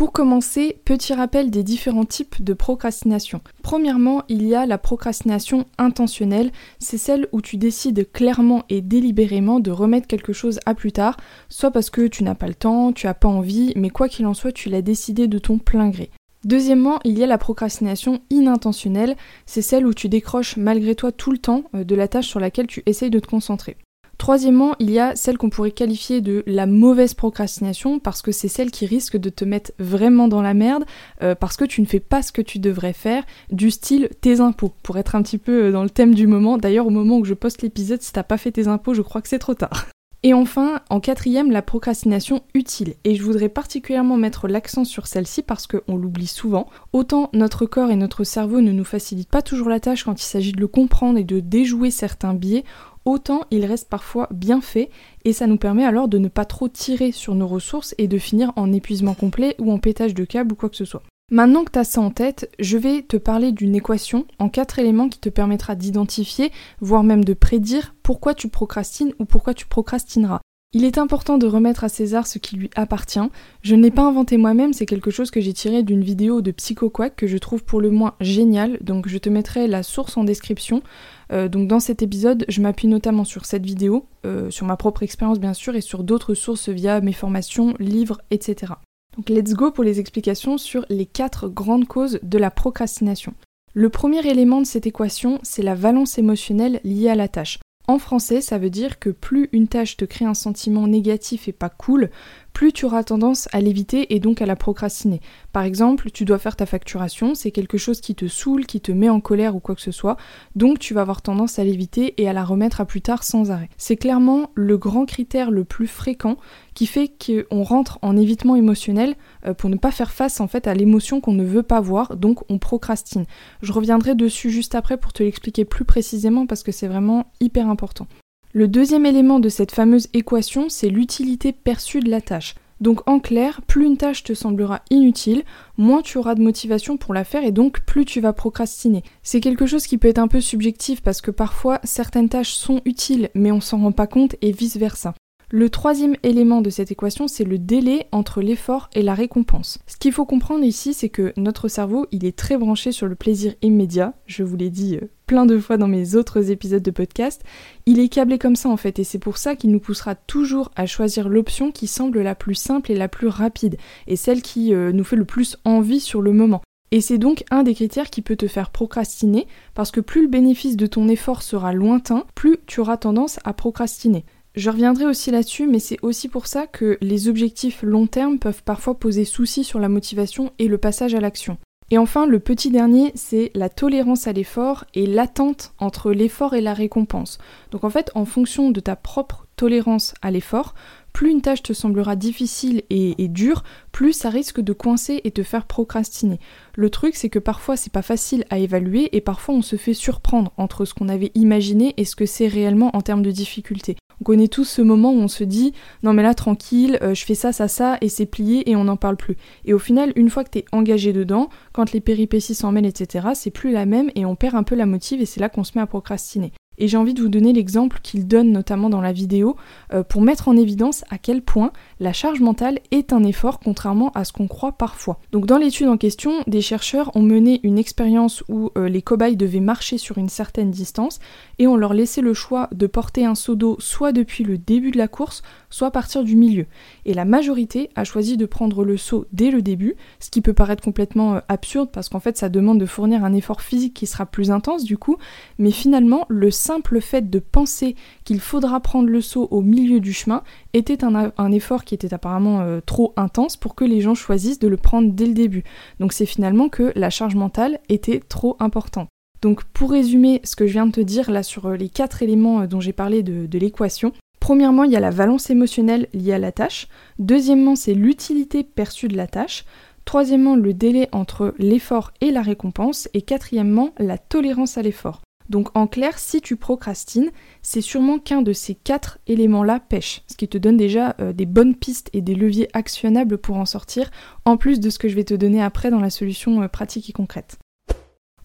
Pour 0.00 0.12
commencer, 0.12 0.80
petit 0.86 1.12
rappel 1.12 1.50
des 1.50 1.62
différents 1.62 2.06
types 2.06 2.42
de 2.42 2.54
procrastination. 2.54 3.42
Premièrement, 3.62 4.22
il 4.30 4.46
y 4.46 4.54
a 4.54 4.64
la 4.64 4.78
procrastination 4.78 5.66
intentionnelle, 5.76 6.52
c'est 6.78 6.96
celle 6.96 7.28
où 7.32 7.42
tu 7.42 7.58
décides 7.58 8.10
clairement 8.10 8.64
et 8.70 8.80
délibérément 8.80 9.60
de 9.60 9.70
remettre 9.70 10.06
quelque 10.06 10.32
chose 10.32 10.58
à 10.64 10.74
plus 10.74 10.92
tard, 10.92 11.18
soit 11.50 11.70
parce 11.70 11.90
que 11.90 12.06
tu 12.06 12.24
n'as 12.24 12.34
pas 12.34 12.46
le 12.46 12.54
temps, 12.54 12.94
tu 12.94 13.08
n'as 13.08 13.12
pas 13.12 13.28
envie, 13.28 13.74
mais 13.76 13.90
quoi 13.90 14.08
qu'il 14.08 14.24
en 14.24 14.32
soit, 14.32 14.52
tu 14.52 14.70
l'as 14.70 14.80
décidé 14.80 15.28
de 15.28 15.38
ton 15.38 15.58
plein 15.58 15.90
gré. 15.90 16.08
Deuxièmement, 16.46 16.98
il 17.04 17.18
y 17.18 17.22
a 17.22 17.26
la 17.26 17.36
procrastination 17.36 18.22
inintentionnelle, 18.30 19.16
c'est 19.44 19.60
celle 19.60 19.84
où 19.84 19.92
tu 19.92 20.08
décroches 20.08 20.56
malgré 20.56 20.94
toi 20.94 21.12
tout 21.12 21.30
le 21.30 21.36
temps 21.36 21.64
euh, 21.74 21.84
de 21.84 21.94
la 21.94 22.08
tâche 22.08 22.26
sur 22.26 22.40
laquelle 22.40 22.68
tu 22.68 22.82
essayes 22.86 23.10
de 23.10 23.18
te 23.18 23.26
concentrer. 23.26 23.76
Troisièmement, 24.20 24.74
il 24.80 24.90
y 24.90 24.98
a 24.98 25.16
celle 25.16 25.38
qu'on 25.38 25.48
pourrait 25.48 25.70
qualifier 25.70 26.20
de 26.20 26.44
la 26.46 26.66
mauvaise 26.66 27.14
procrastination 27.14 27.98
parce 27.98 28.20
que 28.20 28.32
c'est 28.32 28.48
celle 28.48 28.70
qui 28.70 28.84
risque 28.84 29.16
de 29.16 29.30
te 29.30 29.46
mettre 29.46 29.72
vraiment 29.78 30.28
dans 30.28 30.42
la 30.42 30.52
merde 30.52 30.84
euh, 31.22 31.34
parce 31.34 31.56
que 31.56 31.64
tu 31.64 31.80
ne 31.80 31.86
fais 31.86 32.00
pas 32.00 32.20
ce 32.20 32.30
que 32.30 32.42
tu 32.42 32.58
devrais 32.58 32.92
faire, 32.92 33.24
du 33.50 33.70
style 33.70 34.10
tes 34.20 34.40
impôts, 34.40 34.74
pour 34.82 34.98
être 34.98 35.14
un 35.14 35.22
petit 35.22 35.38
peu 35.38 35.64
euh, 35.68 35.72
dans 35.72 35.84
le 35.84 35.88
thème 35.88 36.14
du 36.14 36.26
moment. 36.26 36.58
D'ailleurs, 36.58 36.86
au 36.86 36.90
moment 36.90 37.16
où 37.16 37.24
je 37.24 37.32
poste 37.32 37.62
l'épisode, 37.62 38.02
si 38.02 38.12
t'as 38.12 38.22
pas 38.22 38.36
fait 38.36 38.52
tes 38.52 38.68
impôts, 38.68 38.92
je 38.92 39.00
crois 39.00 39.22
que 39.22 39.28
c'est 39.28 39.38
trop 39.38 39.54
tard. 39.54 39.86
Et 40.22 40.34
enfin, 40.34 40.82
en 40.90 41.00
quatrième, 41.00 41.50
la 41.50 41.62
procrastination 41.62 42.42
utile. 42.52 42.92
Et 43.04 43.14
je 43.14 43.22
voudrais 43.22 43.48
particulièrement 43.48 44.18
mettre 44.18 44.48
l'accent 44.48 44.84
sur 44.84 45.06
celle-ci 45.06 45.40
parce 45.40 45.66
qu'on 45.66 45.96
l'oublie 45.96 46.26
souvent. 46.26 46.68
Autant 46.92 47.30
notre 47.32 47.64
corps 47.64 47.90
et 47.90 47.96
notre 47.96 48.24
cerveau 48.24 48.60
ne 48.60 48.70
nous 48.70 48.84
facilitent 48.84 49.30
pas 49.30 49.40
toujours 49.40 49.70
la 49.70 49.80
tâche 49.80 50.04
quand 50.04 50.20
il 50.20 50.26
s'agit 50.26 50.52
de 50.52 50.60
le 50.60 50.68
comprendre 50.68 51.18
et 51.18 51.24
de 51.24 51.40
déjouer 51.40 51.90
certains 51.90 52.34
biais, 52.34 52.64
autant 53.04 53.42
il 53.50 53.64
reste 53.64 53.88
parfois 53.88 54.28
bien 54.30 54.60
fait 54.60 54.90
et 55.24 55.32
ça 55.32 55.46
nous 55.46 55.56
permet 55.56 55.84
alors 55.84 56.08
de 56.08 56.18
ne 56.18 56.28
pas 56.28 56.44
trop 56.44 56.68
tirer 56.68 57.12
sur 57.12 57.34
nos 57.34 57.46
ressources 57.46 57.94
et 57.98 58.08
de 58.08 58.18
finir 58.18 58.52
en 58.56 58.72
épuisement 58.72 59.14
complet 59.14 59.54
ou 59.58 59.72
en 59.72 59.78
pétage 59.78 60.14
de 60.14 60.24
câble 60.24 60.52
ou 60.52 60.56
quoi 60.56 60.68
que 60.68 60.76
ce 60.76 60.84
soit. 60.84 61.02
Maintenant 61.32 61.62
que 61.62 61.70
tu 61.70 61.78
as 61.78 61.84
ça 61.84 62.00
en 62.00 62.10
tête, 62.10 62.50
je 62.58 62.76
vais 62.76 63.02
te 63.02 63.16
parler 63.16 63.52
d'une 63.52 63.76
équation 63.76 64.26
en 64.40 64.48
quatre 64.48 64.80
éléments 64.80 65.08
qui 65.08 65.20
te 65.20 65.28
permettra 65.28 65.76
d'identifier, 65.76 66.50
voire 66.80 67.04
même 67.04 67.24
de 67.24 67.34
prédire 67.34 67.94
pourquoi 68.02 68.34
tu 68.34 68.48
procrastines 68.48 69.14
ou 69.20 69.26
pourquoi 69.26 69.54
tu 69.54 69.66
procrastineras. 69.66 70.40
Il 70.72 70.84
est 70.84 70.98
important 70.98 71.36
de 71.36 71.48
remettre 71.48 71.82
à 71.82 71.88
César 71.88 72.28
ce 72.28 72.38
qui 72.38 72.54
lui 72.54 72.70
appartient. 72.76 73.18
Je 73.62 73.74
ne 73.74 73.82
l'ai 73.82 73.90
pas 73.90 74.04
inventé 74.04 74.36
moi-même, 74.36 74.72
c'est 74.72 74.86
quelque 74.86 75.10
chose 75.10 75.32
que 75.32 75.40
j'ai 75.40 75.52
tiré 75.52 75.82
d'une 75.82 76.04
vidéo 76.04 76.42
de 76.42 76.52
PsychoQuack 76.52 77.16
que 77.16 77.26
je 77.26 77.38
trouve 77.38 77.64
pour 77.64 77.80
le 77.80 77.90
moins 77.90 78.14
génial, 78.20 78.78
donc 78.80 79.08
je 79.08 79.18
te 79.18 79.28
mettrai 79.28 79.66
la 79.66 79.82
source 79.82 80.16
en 80.16 80.22
description. 80.22 80.84
Euh, 81.32 81.48
donc 81.48 81.66
dans 81.66 81.80
cet 81.80 82.02
épisode, 82.02 82.44
je 82.46 82.62
m'appuie 82.62 82.86
notamment 82.86 83.24
sur 83.24 83.46
cette 83.46 83.66
vidéo, 83.66 84.06
euh, 84.24 84.48
sur 84.50 84.64
ma 84.64 84.76
propre 84.76 85.02
expérience 85.02 85.40
bien 85.40 85.54
sûr, 85.54 85.74
et 85.74 85.80
sur 85.80 86.04
d'autres 86.04 86.34
sources 86.34 86.68
via 86.68 87.00
mes 87.00 87.12
formations, 87.12 87.74
livres, 87.80 88.20
etc. 88.30 88.74
Donc 89.16 89.28
let's 89.28 89.54
go 89.54 89.72
pour 89.72 89.82
les 89.82 89.98
explications 89.98 90.56
sur 90.56 90.86
les 90.88 91.06
quatre 91.06 91.48
grandes 91.48 91.88
causes 91.88 92.20
de 92.22 92.38
la 92.38 92.52
procrastination. 92.52 93.34
Le 93.74 93.88
premier 93.88 94.24
élément 94.24 94.60
de 94.60 94.66
cette 94.66 94.86
équation, 94.86 95.40
c'est 95.42 95.62
la 95.62 95.74
valence 95.74 96.16
émotionnelle 96.16 96.80
liée 96.84 97.08
à 97.08 97.16
la 97.16 97.26
tâche. 97.26 97.58
En 97.86 97.98
français, 97.98 98.40
ça 98.40 98.58
veut 98.58 98.70
dire 98.70 98.98
que 98.98 99.10
plus 99.10 99.48
une 99.52 99.66
tâche 99.66 99.96
te 99.96 100.04
crée 100.04 100.24
un 100.24 100.34
sentiment 100.34 100.86
négatif 100.86 101.48
et 101.48 101.52
pas 101.52 101.70
cool, 101.70 102.10
plus 102.52 102.72
tu 102.72 102.84
auras 102.84 103.04
tendance 103.04 103.48
à 103.52 103.60
l'éviter 103.60 104.14
et 104.14 104.20
donc 104.20 104.42
à 104.42 104.46
la 104.46 104.56
procrastiner. 104.56 105.20
Par 105.52 105.62
exemple, 105.62 106.10
tu 106.10 106.24
dois 106.24 106.38
faire 106.38 106.56
ta 106.56 106.66
facturation, 106.66 107.34
c'est 107.34 107.50
quelque 107.50 107.78
chose 107.78 108.00
qui 108.00 108.14
te 108.14 108.28
saoule, 108.28 108.66
qui 108.66 108.80
te 108.80 108.92
met 108.92 109.08
en 109.08 109.20
colère 109.20 109.56
ou 109.56 109.60
quoi 109.60 109.74
que 109.74 109.80
ce 109.80 109.92
soit, 109.92 110.16
donc 110.56 110.78
tu 110.78 110.94
vas 110.94 111.02
avoir 111.02 111.22
tendance 111.22 111.58
à 111.58 111.64
l'éviter 111.64 112.20
et 112.20 112.28
à 112.28 112.32
la 112.32 112.44
remettre 112.44 112.80
à 112.80 112.84
plus 112.84 113.00
tard 113.00 113.24
sans 113.24 113.50
arrêt. 113.50 113.68
C'est 113.76 113.96
clairement 113.96 114.50
le 114.54 114.78
grand 114.78 115.06
critère 115.06 115.50
le 115.50 115.64
plus 115.64 115.86
fréquent 115.86 116.36
qui 116.74 116.86
fait 116.86 117.08
qu'on 117.08 117.62
rentre 117.62 117.98
en 118.02 118.16
évitement 118.16 118.56
émotionnel 118.56 119.14
euh, 119.46 119.54
pour 119.54 119.70
ne 119.70 119.76
pas 119.76 119.90
faire 119.90 120.12
face 120.12 120.40
en 120.40 120.48
fait 120.48 120.66
à 120.66 120.74
l'émotion 120.74 121.20
qu'on 121.20 121.32
ne 121.32 121.44
veut 121.44 121.62
pas 121.62 121.80
voir, 121.80 122.16
donc 122.16 122.50
on 122.50 122.58
procrastine. 122.58 123.26
Je 123.62 123.72
reviendrai 123.72 124.14
dessus 124.14 124.50
juste 124.50 124.74
après 124.74 124.96
pour 124.96 125.12
te 125.12 125.22
l'expliquer 125.22 125.64
plus 125.64 125.84
précisément 125.84 126.46
parce 126.46 126.62
que 126.62 126.72
c'est 126.72 126.88
vraiment 126.88 127.30
hyper 127.40 127.68
important. 127.68 128.06
Le 128.52 128.66
deuxième 128.66 129.06
élément 129.06 129.38
de 129.38 129.48
cette 129.48 129.70
fameuse 129.70 130.08
équation, 130.12 130.68
c'est 130.68 130.88
l'utilité 130.88 131.52
perçue 131.52 132.00
de 132.00 132.10
la 132.10 132.20
tâche. 132.20 132.56
Donc 132.80 133.08
en 133.08 133.20
clair, 133.20 133.60
plus 133.68 133.86
une 133.86 133.96
tâche 133.96 134.24
te 134.24 134.34
semblera 134.34 134.82
inutile, 134.90 135.44
moins 135.76 136.02
tu 136.02 136.18
auras 136.18 136.34
de 136.34 136.42
motivation 136.42 136.96
pour 136.96 137.14
la 137.14 137.22
faire 137.22 137.44
et 137.44 137.52
donc 137.52 137.82
plus 137.82 138.04
tu 138.04 138.20
vas 138.20 138.32
procrastiner. 138.32 139.04
C'est 139.22 139.40
quelque 139.40 139.66
chose 139.66 139.86
qui 139.86 139.98
peut 139.98 140.08
être 140.08 140.18
un 140.18 140.26
peu 140.26 140.40
subjectif 140.40 141.00
parce 141.00 141.20
que 141.20 141.30
parfois 141.30 141.78
certaines 141.84 142.28
tâches 142.28 142.54
sont 142.54 142.80
utiles 142.86 143.30
mais 143.34 143.52
on 143.52 143.60
s'en 143.60 143.78
rend 143.78 143.92
pas 143.92 144.08
compte 144.08 144.34
et 144.42 144.50
vice 144.50 144.78
versa. 144.78 145.14
Le 145.52 145.68
troisième 145.68 146.16
élément 146.22 146.60
de 146.60 146.70
cette 146.70 146.92
équation, 146.92 147.26
c'est 147.26 147.44
le 147.44 147.58
délai 147.58 148.06
entre 148.12 148.40
l'effort 148.40 148.88
et 148.94 149.02
la 149.02 149.14
récompense. 149.14 149.78
Ce 149.88 149.96
qu'il 149.96 150.12
faut 150.12 150.24
comprendre 150.24 150.64
ici, 150.64 150.94
c'est 150.94 151.08
que 151.08 151.32
notre 151.36 151.66
cerveau, 151.66 152.06
il 152.12 152.24
est 152.24 152.38
très 152.38 152.56
branché 152.56 152.92
sur 152.92 153.08
le 153.08 153.16
plaisir 153.16 153.54
immédiat, 153.60 154.14
je 154.26 154.44
vous 154.44 154.56
l'ai 154.56 154.70
dit 154.70 154.96
euh, 154.96 155.08
plein 155.30 155.46
de 155.46 155.60
fois 155.60 155.76
dans 155.76 155.86
mes 155.86 156.16
autres 156.16 156.50
épisodes 156.50 156.82
de 156.82 156.90
podcast, 156.90 157.44
il 157.86 158.00
est 158.00 158.08
câblé 158.08 158.36
comme 158.36 158.56
ça 158.56 158.68
en 158.68 158.76
fait, 158.76 158.98
et 158.98 159.04
c'est 159.04 159.20
pour 159.20 159.38
ça 159.38 159.54
qu'il 159.54 159.70
nous 159.70 159.78
poussera 159.78 160.16
toujours 160.16 160.72
à 160.74 160.86
choisir 160.86 161.28
l'option 161.28 161.70
qui 161.70 161.86
semble 161.86 162.20
la 162.20 162.34
plus 162.34 162.56
simple 162.56 162.90
et 162.90 162.96
la 162.96 163.06
plus 163.06 163.28
rapide, 163.28 163.76
et 164.08 164.16
celle 164.16 164.42
qui 164.42 164.74
euh, 164.74 164.90
nous 164.90 165.04
fait 165.04 165.14
le 165.14 165.24
plus 165.24 165.56
envie 165.64 166.00
sur 166.00 166.20
le 166.20 166.32
moment. 166.32 166.62
Et 166.90 167.00
c'est 167.00 167.16
donc 167.16 167.44
un 167.52 167.62
des 167.62 167.76
critères 167.76 168.10
qui 168.10 168.22
peut 168.22 168.34
te 168.34 168.48
faire 168.48 168.70
procrastiner, 168.70 169.46
parce 169.74 169.92
que 169.92 170.00
plus 170.00 170.22
le 170.22 170.28
bénéfice 170.28 170.76
de 170.76 170.86
ton 170.86 171.06
effort 171.06 171.44
sera 171.44 171.72
lointain, 171.72 172.24
plus 172.34 172.58
tu 172.66 172.80
auras 172.80 172.96
tendance 172.96 173.38
à 173.44 173.52
procrastiner. 173.52 174.24
Je 174.56 174.68
reviendrai 174.68 175.06
aussi 175.06 175.30
là-dessus, 175.30 175.68
mais 175.68 175.78
c'est 175.78 175.98
aussi 176.02 176.28
pour 176.28 176.48
ça 176.48 176.66
que 176.66 176.98
les 177.00 177.28
objectifs 177.28 177.84
long 177.84 178.08
terme 178.08 178.40
peuvent 178.40 178.64
parfois 178.64 178.98
poser 178.98 179.24
souci 179.24 179.62
sur 179.62 179.78
la 179.78 179.88
motivation 179.88 180.50
et 180.58 180.66
le 180.66 180.78
passage 180.78 181.14
à 181.14 181.20
l'action. 181.20 181.56
Et 181.92 181.98
enfin, 181.98 182.24
le 182.24 182.38
petit 182.38 182.70
dernier, 182.70 183.10
c'est 183.16 183.50
la 183.54 183.68
tolérance 183.68 184.28
à 184.28 184.32
l'effort 184.32 184.84
et 184.94 185.06
l'attente 185.06 185.72
entre 185.78 186.12
l'effort 186.12 186.54
et 186.54 186.60
la 186.60 186.72
récompense. 186.72 187.38
Donc 187.72 187.82
en 187.82 187.90
fait, 187.90 188.12
en 188.14 188.24
fonction 188.24 188.70
de 188.70 188.78
ta 188.78 188.94
propre 188.94 189.46
tolérance 189.56 190.14
à 190.22 190.30
l'effort, 190.30 190.74
plus 191.12 191.32
une 191.32 191.42
tâche 191.42 191.64
te 191.64 191.72
semblera 191.72 192.14
difficile 192.14 192.82
et, 192.90 193.26
dure, 193.26 193.64
plus 193.90 194.12
ça 194.12 194.30
risque 194.30 194.60
de 194.60 194.72
coincer 194.72 195.20
et 195.24 195.32
te 195.32 195.42
faire 195.42 195.66
procrastiner. 195.66 196.38
Le 196.76 196.90
truc, 196.90 197.16
c'est 197.16 197.28
que 197.28 197.40
parfois 197.40 197.76
c'est 197.76 197.92
pas 197.92 198.02
facile 198.02 198.44
à 198.50 198.58
évaluer 198.58 199.14
et 199.16 199.20
parfois 199.20 199.56
on 199.56 199.62
se 199.62 199.74
fait 199.74 199.92
surprendre 199.92 200.52
entre 200.56 200.84
ce 200.84 200.94
qu'on 200.94 201.08
avait 201.08 201.32
imaginé 201.34 201.94
et 201.96 202.04
ce 202.04 202.14
que 202.14 202.26
c'est 202.26 202.46
réellement 202.46 202.94
en 202.94 203.00
termes 203.00 203.22
de 203.22 203.32
difficulté. 203.32 203.96
On 204.20 204.24
connaît 204.24 204.48
tous 204.48 204.64
ce 204.64 204.82
moment 204.82 205.12
où 205.12 205.18
on 205.18 205.28
se 205.28 205.44
dit 205.44 205.72
non 206.02 206.12
mais 206.12 206.22
là 206.22 206.34
tranquille, 206.34 206.98
euh, 207.02 207.14
je 207.14 207.24
fais 207.24 207.34
ça, 207.34 207.52
ça, 207.52 207.68
ça 207.68 207.96
et 208.00 208.08
c'est 208.08 208.26
plié 208.26 208.70
et 208.70 208.76
on 208.76 208.84
n'en 208.84 208.96
parle 208.96 209.16
plus. 209.16 209.36
Et 209.64 209.72
au 209.72 209.78
final, 209.78 210.12
une 210.16 210.28
fois 210.28 210.44
que 210.44 210.50
t'es 210.50 210.64
engagé 210.72 211.12
dedans, 211.12 211.48
quand 211.72 211.92
les 211.92 212.00
péripéties 212.00 212.54
s'en 212.54 212.72
mêlent, 212.72 212.86
etc., 212.86 213.28
c'est 213.34 213.50
plus 213.50 213.72
la 213.72 213.86
même 213.86 214.10
et 214.14 214.26
on 214.26 214.36
perd 214.36 214.56
un 214.56 214.62
peu 214.62 214.74
la 214.74 214.86
motive 214.86 215.20
et 215.22 215.26
c'est 215.26 215.40
là 215.40 215.48
qu'on 215.48 215.64
se 215.64 215.72
met 215.74 215.82
à 215.82 215.86
procrastiner. 215.86 216.52
Et 216.80 216.88
j'ai 216.88 216.96
envie 216.96 217.14
de 217.14 217.22
vous 217.22 217.28
donner 217.28 217.52
l'exemple 217.52 218.00
qu'il 218.02 218.26
donne 218.26 218.50
notamment 218.50 218.90
dans 218.90 219.00
la 219.00 219.12
vidéo 219.12 219.56
euh, 219.92 220.02
pour 220.02 220.22
mettre 220.22 220.48
en 220.48 220.56
évidence 220.56 221.04
à 221.10 221.18
quel 221.18 221.42
point 221.42 221.72
la 222.00 222.12
charge 222.12 222.40
mentale 222.40 222.80
est 222.90 223.12
un 223.12 223.22
effort 223.22 223.60
contrairement 223.60 224.10
à 224.14 224.24
ce 224.24 224.32
qu'on 224.32 224.48
croit 224.48 224.72
parfois. 224.72 225.20
Donc 225.30 225.46
dans 225.46 225.58
l'étude 225.58 225.88
en 225.88 225.98
question, 225.98 226.32
des 226.46 226.62
chercheurs 226.62 227.14
ont 227.14 227.22
mené 227.22 227.60
une 227.62 227.78
expérience 227.78 228.42
où 228.48 228.70
euh, 228.76 228.88
les 228.88 229.02
cobayes 229.02 229.36
devaient 229.36 229.60
marcher 229.60 229.98
sur 229.98 230.18
une 230.18 230.30
certaine 230.30 230.70
distance 230.70 231.20
et 231.58 231.66
on 231.66 231.76
leur 231.76 231.92
laissait 231.92 232.22
le 232.22 232.34
choix 232.34 232.68
de 232.72 232.86
porter 232.86 233.26
un 233.26 233.34
seau 233.34 233.54
d'eau 233.54 233.76
soit 233.78 234.12
depuis 234.12 234.42
le 234.42 234.56
début 234.56 234.90
de 234.90 234.98
la 234.98 235.08
course, 235.08 235.42
soit 235.70 235.90
partir 235.90 236.24
du 236.24 236.36
milieu. 236.36 236.66
Et 237.04 237.14
la 237.14 237.24
majorité 237.24 237.90
a 237.94 238.04
choisi 238.04 238.36
de 238.36 238.46
prendre 238.46 238.84
le 238.84 238.96
seau 238.96 239.26
dès 239.32 239.50
le 239.50 239.62
début, 239.62 239.94
ce 240.18 240.30
qui 240.30 240.40
peut 240.40 240.52
paraître 240.52 240.82
complètement 240.82 241.36
euh, 241.36 241.40
absurde 241.48 241.90
parce 241.92 242.08
qu'en 242.08 242.20
fait 242.20 242.36
ça 242.36 242.48
demande 242.48 242.78
de 242.78 242.86
fournir 242.86 243.24
un 243.24 243.32
effort 243.32 243.62
physique 243.62 243.94
qui 243.94 244.06
sera 244.06 244.26
plus 244.26 244.50
intense 244.50 244.84
du 244.84 244.98
coup, 244.98 245.16
mais 245.58 245.70
finalement 245.70 246.26
le 246.28 246.50
simple 246.50 247.00
fait 247.00 247.30
de 247.30 247.38
penser 247.38 247.94
qu'il 248.24 248.40
faudra 248.40 248.80
prendre 248.80 249.08
le 249.08 249.20
seau 249.20 249.48
au 249.50 249.62
milieu 249.62 250.00
du 250.00 250.12
chemin 250.12 250.42
était 250.72 251.04
un, 251.04 251.52
effort 251.52 251.84
qui 251.84 251.94
était 251.94 252.14
apparemment 252.14 252.60
euh, 252.60 252.80
trop 252.84 253.12
intense 253.16 253.56
pour 253.56 253.74
que 253.74 253.84
les 253.84 254.00
gens 254.00 254.14
choisissent 254.14 254.58
de 254.58 254.68
le 254.68 254.76
prendre 254.76 255.12
dès 255.12 255.26
le 255.26 255.34
début. 255.34 255.64
Donc 255.98 256.12
c'est 256.12 256.26
finalement 256.26 256.68
que 256.68 256.92
la 256.94 257.10
charge 257.10 257.34
mentale 257.34 257.80
était 257.88 258.20
trop 258.20 258.56
importante. 258.60 259.08
Donc 259.42 259.64
pour 259.64 259.90
résumer 259.90 260.40
ce 260.44 260.54
que 260.54 260.66
je 260.66 260.72
viens 260.72 260.86
de 260.86 260.92
te 260.92 261.00
dire 261.00 261.30
là 261.30 261.42
sur 261.42 261.66
euh, 261.66 261.76
les 261.76 261.88
quatre 261.88 262.22
éléments 262.22 262.66
dont 262.66 262.80
j'ai 262.80 262.92
parlé 262.92 263.22
de, 263.22 263.58
l'équation, 263.58 264.12
Premièrement, 264.40 264.84
il 264.84 264.90
y 264.90 264.96
a 264.96 265.00
la 265.00 265.10
valence 265.10 265.50
émotionnelle 265.50 266.08
liée 266.12 266.32
à 266.32 266.38
la 266.38 266.50
tâche. 266.50 266.88
Deuxièmement, 267.18 267.76
c'est 267.76 267.94
l'utilité 267.94 268.64
perçue 268.64 269.08
de 269.08 269.16
la 269.16 269.26
tâche. 269.26 269.64
Troisièmement, 270.04 270.56
le 270.56 270.74
délai 270.74 271.08
entre 271.12 271.54
l'effort 271.58 272.10
et 272.20 272.30
la 272.30 272.42
récompense. 272.42 273.08
Et 273.14 273.22
quatrièmement, 273.22 273.90
la 273.98 274.18
tolérance 274.18 274.78
à 274.78 274.82
l'effort. 274.82 275.22
Donc 275.50 275.76
en 275.76 275.88
clair, 275.88 276.18
si 276.18 276.40
tu 276.40 276.56
procrastines, 276.56 277.30
c'est 277.60 277.80
sûrement 277.80 278.18
qu'un 278.18 278.40
de 278.40 278.52
ces 278.52 278.76
quatre 278.76 279.18
éléments-là 279.26 279.80
pêche, 279.80 280.22
ce 280.28 280.36
qui 280.36 280.48
te 280.48 280.56
donne 280.56 280.76
déjà 280.76 281.16
euh, 281.20 281.32
des 281.32 281.44
bonnes 281.44 281.74
pistes 281.74 282.08
et 282.12 282.20
des 282.20 282.36
leviers 282.36 282.68
actionnables 282.72 283.36
pour 283.36 283.56
en 283.56 283.66
sortir, 283.66 284.10
en 284.44 284.56
plus 284.56 284.78
de 284.78 284.90
ce 284.90 285.00
que 285.00 285.08
je 285.08 285.16
vais 285.16 285.24
te 285.24 285.34
donner 285.34 285.60
après 285.60 285.90
dans 285.90 285.98
la 285.98 286.10
solution 286.10 286.62
euh, 286.62 286.68
pratique 286.68 287.10
et 287.10 287.12
concrète. 287.12 287.58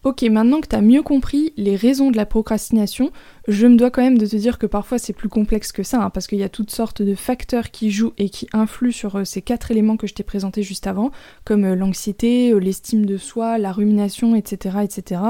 Ok, 0.05 0.21
maintenant 0.21 0.61
que 0.61 0.67
tu 0.67 0.75
as 0.75 0.81
mieux 0.81 1.01
compris 1.01 1.51
les 1.57 1.75
raisons 1.75 2.11
de 2.11 2.15
la 2.15 2.27
procrastination, 2.27 3.09
je 3.47 3.65
me 3.65 3.75
dois 3.75 3.89
quand 3.89 4.03
même 4.03 4.19
de 4.19 4.27
te 4.27 4.35
dire 4.35 4.59
que 4.59 4.67
parfois 4.67 4.99
c'est 4.99 5.13
plus 5.13 5.29
complexe 5.29 5.71
que 5.71 5.81
ça, 5.81 5.99
hein, 5.99 6.11
parce 6.11 6.27
qu'il 6.27 6.37
y 6.37 6.43
a 6.43 6.49
toutes 6.49 6.69
sortes 6.69 7.01
de 7.01 7.15
facteurs 7.15 7.71
qui 7.71 7.89
jouent 7.89 8.13
et 8.19 8.29
qui 8.29 8.47
influent 8.53 8.91
sur 8.91 9.15
euh, 9.15 9.23
ces 9.23 9.41
quatre 9.41 9.71
éléments 9.71 9.97
que 9.97 10.05
je 10.05 10.13
t'ai 10.13 10.21
présentés 10.21 10.61
juste 10.61 10.85
avant, 10.85 11.09
comme 11.43 11.65
euh, 11.65 11.75
l'anxiété, 11.75 12.51
euh, 12.51 12.59
l'estime 12.59 13.07
de 13.07 13.17
soi, 13.17 13.57
la 13.57 13.71
rumination, 13.71 14.35
etc., 14.35 14.77
etc. 14.83 15.21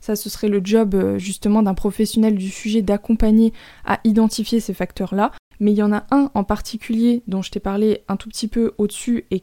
Ça, 0.00 0.16
ce 0.16 0.28
serait 0.28 0.48
le 0.48 0.60
job 0.64 0.96
justement 1.18 1.62
d'un 1.62 1.74
professionnel 1.74 2.34
du 2.34 2.50
sujet 2.50 2.82
d'accompagner 2.82 3.52
à 3.84 4.00
identifier 4.02 4.58
ces 4.58 4.74
facteurs-là 4.74 5.30
mais 5.60 5.72
il 5.72 5.76
y 5.76 5.82
en 5.82 5.92
a 5.92 6.04
un 6.10 6.30
en 6.34 6.44
particulier 6.44 7.22
dont 7.26 7.42
je 7.42 7.50
t'ai 7.50 7.60
parlé 7.60 8.02
un 8.08 8.16
tout 8.16 8.28
petit 8.28 8.48
peu 8.48 8.72
au-dessus 8.78 9.26
et 9.30 9.40